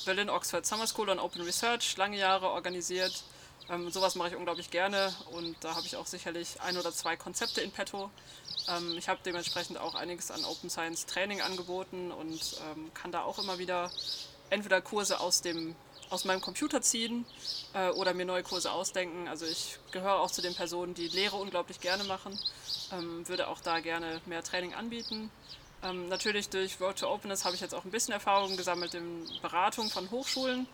Berlin 0.05 0.31
Oxford 0.31 0.67
Summer 0.67 0.87
School 0.87 1.11
on 1.11 1.19
Open 1.19 1.43
Research 1.43 1.97
lange 1.97 2.19
Jahre 2.19 2.49
organisiert. 2.49 3.23
Ähm, 3.71 3.91
sowas 3.91 4.17
mache 4.17 4.31
ich 4.31 4.37
unglaublich 4.37 4.71
gerne 4.71 5.15
und 5.33 5.57
da 5.61 5.75
habe 5.75 5.87
ich 5.87 5.97
auch 5.97 6.07
sicherlich 6.07 6.61
ein 6.61 6.77
oder 6.77 6.93
zwei 6.93 7.17
Konzepte 7.17 7.61
in 7.61 7.71
petto. 7.71 8.11
Ähm, 8.69 8.97
ich 8.99 9.09
habe 9.09 9.21
dementsprechend 9.25 9.79
auch 9.79 9.95
einiges 9.95 10.31
an 10.31 10.45
Open 10.45 10.69
Science 10.69 11.07
Training 11.07 11.41
angeboten 11.41 12.11
und 12.11 12.57
ähm, 12.71 12.93
kann 12.95 13.13
da 13.13 13.23
auch 13.23 13.39
immer 13.39 13.59
wieder 13.59 13.91
entweder 14.51 14.81
Kurse 14.81 15.21
aus, 15.21 15.43
dem, 15.43 15.75
aus 16.11 16.25
meinem 16.25 16.41
Computer 16.41 16.83
ziehen 16.83 17.25
äh, 17.73 17.91
oder 17.91 18.15
mir 18.15 18.27
neue 18.27 18.43
Kurse 18.43 18.71
ausdenken. 18.71 19.29
Also 19.29 19.47
ich 19.47 19.79
gehöre 19.93 20.21
auch 20.21 20.31
zu 20.31 20.43
den 20.43 20.55
Personen, 20.55 20.95
die 20.95 21.09
Lehre 21.09 21.37
unglaublich 21.37 21.81
gerne 21.81 22.05
machen, 22.05 22.39
ähm, 22.93 23.27
würde 23.29 23.49
auch 23.49 23.61
da 23.61 23.81
gerne 23.81 24.21
mehr 24.27 24.43
Training 24.43 24.75
anbieten. 24.75 25.31
Ähm, 25.85 26.09
natürlich 26.09 26.49
durch 26.49 26.81
Road 26.81 26.99
to 26.99 27.13
Openness 27.13 27.45
habe 27.45 27.55
ich 27.55 27.61
jetzt 27.61 27.75
auch 27.75 27.85
ein 27.85 27.91
bisschen 27.91 28.13
Erfahrung 28.13 28.57
gesammelt 28.57 28.95
in 28.95 29.27
Beratung 29.41 29.89
von 29.89 30.11
Hochschulen. 30.11 30.69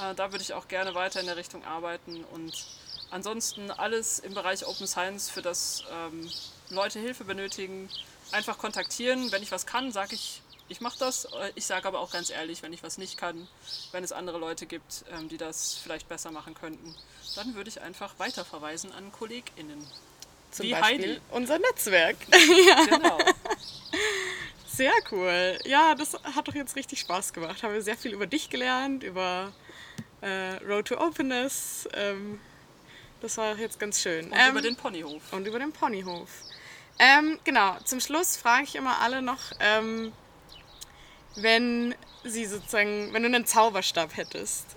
Äh, 0.00 0.14
da 0.14 0.32
würde 0.32 0.42
ich 0.42 0.52
auch 0.54 0.68
gerne 0.68 0.94
weiter 0.94 1.20
in 1.20 1.26
der 1.26 1.36
Richtung 1.36 1.64
arbeiten 1.64 2.24
und 2.32 2.66
ansonsten 3.10 3.70
alles 3.70 4.18
im 4.18 4.34
Bereich 4.34 4.66
Open 4.66 4.86
Science, 4.86 5.30
für 5.30 5.42
das 5.42 5.84
ähm, 5.92 6.30
Leute 6.70 6.98
Hilfe 6.98 7.24
benötigen, 7.24 7.88
einfach 8.32 8.58
kontaktieren. 8.58 9.30
Wenn 9.32 9.42
ich 9.42 9.52
was 9.52 9.66
kann, 9.66 9.92
sage 9.92 10.14
ich, 10.14 10.40
ich 10.68 10.80
mache 10.80 10.98
das. 10.98 11.26
Äh, 11.26 11.52
Ich 11.54 11.66
sage 11.66 11.86
aber 11.86 12.00
auch 12.00 12.10
ganz 12.10 12.30
ehrlich, 12.30 12.62
wenn 12.62 12.72
ich 12.72 12.82
was 12.82 12.98
nicht 12.98 13.16
kann, 13.18 13.46
wenn 13.92 14.02
es 14.02 14.12
andere 14.12 14.38
Leute 14.38 14.66
gibt, 14.66 15.04
ähm, 15.12 15.28
die 15.28 15.36
das 15.36 15.74
vielleicht 15.74 16.08
besser 16.08 16.30
machen 16.30 16.54
könnten, 16.54 16.94
dann 17.36 17.54
würde 17.54 17.68
ich 17.70 17.80
einfach 17.80 18.14
weiterverweisen 18.18 18.92
an 18.92 19.12
KollegInnen. 19.12 19.86
Zum 20.50 20.66
Wie 20.66 20.70
Beispiel 20.72 20.98
Heidi. 21.14 21.20
unser 21.30 21.58
Netzwerk. 21.58 22.16
Genau. 22.88 23.18
Sehr 24.66 24.92
cool. 25.12 25.58
Ja, 25.66 25.94
das 25.94 26.14
hat 26.34 26.48
doch 26.48 26.54
jetzt 26.54 26.74
richtig 26.74 26.98
Spaß 27.00 27.32
gemacht. 27.32 27.62
Haben 27.62 27.74
wir 27.74 27.82
sehr 27.82 27.96
viel 27.96 28.12
über 28.12 28.26
dich 28.26 28.50
gelernt, 28.50 29.04
über 29.04 29.52
äh, 30.24 30.64
Road 30.64 30.86
to 30.88 30.96
Openness. 30.98 31.88
Ähm, 31.94 32.40
das 33.20 33.36
war 33.36 33.56
jetzt 33.56 33.78
ganz 33.78 34.00
schön. 34.02 34.26
Und 34.26 34.32
Ähm, 34.38 34.50
über 34.52 34.62
den 34.62 34.76
Ponyhof. 34.76 35.32
und 35.32 35.46
über 35.46 35.58
den 35.58 35.72
Ponyhof. 35.72 36.28
Ähm, 36.98 37.38
genau, 37.44 37.76
zum 37.84 38.00
Schluss 38.00 38.36
frage 38.36 38.64
ich 38.64 38.74
immer 38.76 39.00
alle 39.00 39.20
noch, 39.22 39.40
ähm, 39.60 40.12
wenn 41.36 41.94
sie 42.22 42.46
sozusagen, 42.46 43.12
wenn 43.12 43.22
du 43.22 43.28
einen 43.28 43.46
Zauberstab 43.46 44.16
hättest 44.16 44.76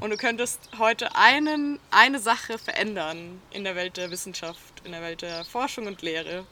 und 0.00 0.10
du 0.10 0.16
könntest 0.16 0.60
heute 0.78 1.14
einen, 1.16 1.80
eine 1.90 2.18
Sache 2.18 2.58
verändern 2.58 3.40
in 3.50 3.64
der 3.64 3.74
Welt 3.76 3.96
der 3.96 4.10
Wissenschaft, 4.10 4.60
in 4.84 4.92
der 4.92 5.02
Welt 5.02 5.22
der 5.22 5.44
Forschung 5.44 5.86
und 5.86 6.02
Lehre, 6.02 6.46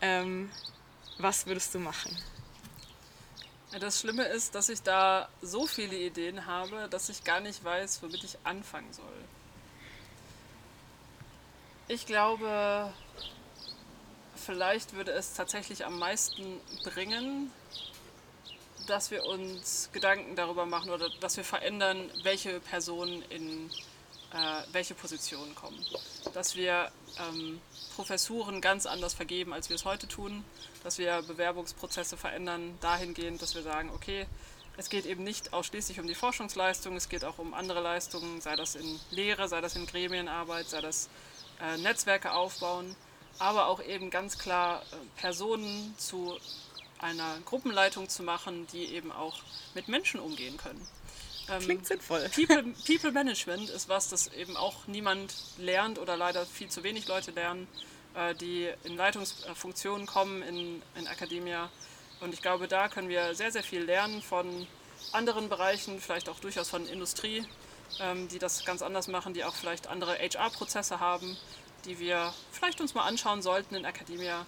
ähm, 0.00 0.50
was 1.18 1.46
würdest 1.46 1.74
du 1.74 1.78
machen? 1.78 2.16
Das 3.80 4.00
Schlimme 4.00 4.24
ist, 4.24 4.54
dass 4.54 4.70
ich 4.70 4.82
da 4.82 5.28
so 5.42 5.66
viele 5.66 5.96
Ideen 5.96 6.46
habe, 6.46 6.88
dass 6.88 7.10
ich 7.10 7.24
gar 7.24 7.40
nicht 7.40 7.62
weiß, 7.62 8.02
womit 8.02 8.24
ich 8.24 8.38
anfangen 8.42 8.90
soll. 8.92 9.04
Ich 11.86 12.06
glaube, 12.06 12.90
vielleicht 14.34 14.94
würde 14.94 15.12
es 15.12 15.34
tatsächlich 15.34 15.84
am 15.84 15.98
meisten 15.98 16.60
bringen, 16.84 17.52
dass 18.86 19.10
wir 19.10 19.24
uns 19.24 19.90
Gedanken 19.92 20.36
darüber 20.36 20.64
machen 20.64 20.90
oder 20.90 21.10
dass 21.20 21.36
wir 21.36 21.44
verändern, 21.44 22.10
welche 22.22 22.60
Personen 22.60 23.22
in 23.28 23.70
welche 24.72 24.94
Positionen 24.94 25.54
kommen. 25.54 25.78
Dass 26.34 26.56
wir 26.56 26.90
ähm, 27.18 27.60
Professuren 27.94 28.60
ganz 28.60 28.86
anders 28.86 29.14
vergeben, 29.14 29.52
als 29.52 29.68
wir 29.68 29.76
es 29.76 29.84
heute 29.84 30.08
tun. 30.08 30.44
Dass 30.84 30.98
wir 30.98 31.22
Bewerbungsprozesse 31.22 32.16
verändern 32.16 32.78
dahingehend, 32.80 33.40
dass 33.42 33.54
wir 33.54 33.62
sagen, 33.62 33.90
okay, 33.94 34.26
es 34.76 34.90
geht 34.90 35.06
eben 35.06 35.24
nicht 35.24 35.52
ausschließlich 35.52 36.00
um 36.00 36.06
die 36.06 36.14
Forschungsleistung, 36.14 36.96
es 36.96 37.08
geht 37.08 37.24
auch 37.24 37.38
um 37.38 37.54
andere 37.54 37.80
Leistungen, 37.80 38.40
sei 38.40 38.56
das 38.56 38.74
in 38.74 39.00
Lehre, 39.10 39.48
sei 39.48 39.60
das 39.60 39.74
in 39.74 39.86
Gremienarbeit, 39.86 40.68
sei 40.68 40.82
das 40.82 41.08
äh, 41.62 41.78
Netzwerke 41.78 42.32
aufbauen, 42.32 42.94
aber 43.38 43.68
auch 43.68 43.82
eben 43.82 44.10
ganz 44.10 44.38
klar 44.38 44.82
äh, 44.82 45.20
Personen 45.20 45.94
zu 45.96 46.36
einer 46.98 47.38
Gruppenleitung 47.44 48.08
zu 48.08 48.22
machen, 48.22 48.66
die 48.72 48.84
eben 48.86 49.12
auch 49.12 49.38
mit 49.74 49.88
Menschen 49.88 50.20
umgehen 50.20 50.56
können. 50.58 50.86
Ähm, 51.48 51.60
Klingt 51.60 51.86
sinnvoll. 51.86 52.28
People, 52.34 52.64
People 52.86 53.12
Management 53.12 53.70
ist 53.70 53.88
was, 53.88 54.08
das 54.08 54.28
eben 54.32 54.56
auch 54.56 54.86
niemand 54.86 55.34
lernt 55.58 55.98
oder 55.98 56.16
leider 56.16 56.44
viel 56.46 56.68
zu 56.68 56.82
wenig 56.82 57.06
Leute 57.08 57.30
lernen, 57.30 57.68
äh, 58.14 58.34
die 58.34 58.68
in 58.84 58.96
Leitungsfunktionen 58.96 60.06
kommen 60.06 60.42
in, 60.42 60.82
in 60.96 61.06
Academia. 61.06 61.70
Und 62.20 62.34
ich 62.34 62.42
glaube, 62.42 62.66
da 62.66 62.88
können 62.88 63.08
wir 63.08 63.34
sehr, 63.34 63.52
sehr 63.52 63.62
viel 63.62 63.82
lernen 63.82 64.22
von 64.22 64.66
anderen 65.12 65.48
Bereichen, 65.48 66.00
vielleicht 66.00 66.28
auch 66.28 66.40
durchaus 66.40 66.68
von 66.68 66.86
Industrie, 66.86 67.46
ähm, 68.00 68.28
die 68.28 68.38
das 68.38 68.64
ganz 68.64 68.82
anders 68.82 69.08
machen, 69.08 69.34
die 69.34 69.44
auch 69.44 69.54
vielleicht 69.54 69.86
andere 69.86 70.16
HR-Prozesse 70.18 70.98
haben, 71.00 71.36
die 71.84 71.98
wir 71.98 72.32
vielleicht 72.50 72.80
uns 72.80 72.94
mal 72.94 73.04
anschauen 73.04 73.42
sollten 73.42 73.74
in 73.74 73.84
Academia. 73.84 74.46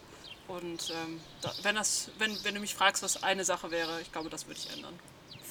Und 0.49 0.91
ähm, 0.91 1.21
da, 1.43 1.53
wenn, 1.63 1.75
das, 1.75 2.11
wenn, 2.19 2.37
wenn 2.43 2.55
du 2.55 2.61
mich 2.61 2.75
fragst, 2.75 3.03
was 3.03 3.23
eine 3.23 3.45
Sache 3.45 3.71
wäre, 3.71 4.01
ich 4.01 4.11
glaube, 4.11 4.31
das 4.31 4.47
würde 4.47 4.59
ich 4.59 4.73
ändern. 4.73 4.99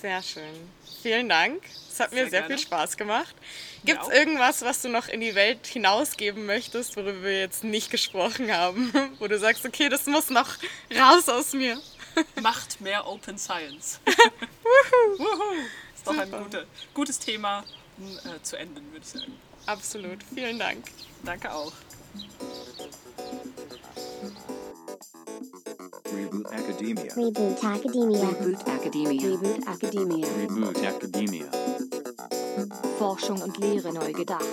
Sehr 0.01 0.21
schön. 0.21 0.69
Vielen 1.01 1.29
Dank. 1.29 1.63
Es 1.91 1.99
hat 1.99 2.11
mir 2.11 2.21
Sehr 2.23 2.29
sehr 2.29 2.41
gerne. 2.41 2.55
viel 2.55 2.65
Spaß 2.65 2.97
gemacht. 2.97 3.35
Gibt 3.83 4.01
es 4.03 4.09
irgendwas, 4.09 4.61
was 4.61 4.81
du 4.81 4.89
noch 4.89 5.07
in 5.07 5.21
die 5.21 5.33
Welt 5.33 5.65
hinausgeben 5.65 6.45
möchtest, 6.45 6.95
worüber 6.95 7.23
wir 7.23 7.39
jetzt 7.39 7.63
nicht 7.63 7.89
gesprochen 7.89 8.51
haben? 8.51 8.93
Wo 9.19 9.27
du 9.27 9.39
sagst, 9.39 9.65
okay, 9.65 9.89
das 9.89 10.05
muss 10.05 10.29
noch 10.29 10.49
raus 10.95 11.29
aus 11.29 11.53
mir. 11.53 11.79
Macht 12.41 12.81
mehr 12.81 13.07
Open 13.07 13.37
Science. 13.37 13.99
Wuhu. 15.17 15.55
Ist 15.95 16.05
doch 16.05 16.17
ein 16.17 16.31
gute, 16.31 16.67
gutes 16.93 17.19
Thema 17.19 17.63
um, 17.97 18.17
äh, 18.17 18.41
zu 18.43 18.57
enden, 18.57 18.91
würde 18.91 19.05
ich 19.05 19.19
sagen. 19.19 19.33
Absolut. 19.65 20.19
Vielen 20.33 20.59
Dank. 20.59 20.85
Danke 21.23 21.51
auch. 21.53 21.73
Reboot 26.17 26.51
Academia. 26.51 27.13
Reboot 27.15 27.63
Academia. 27.63 28.25
Reboot 28.25 28.67
Academia. 28.67 29.21
Reboot 29.21 29.67
Academia. 29.67 30.27
Reboot 30.39 30.83
Academia. 30.83 31.45
Forschung 32.97 33.39
und 33.39 33.57
Lehre 33.59 33.93
neu 33.93 34.11
gedacht. 34.13 34.43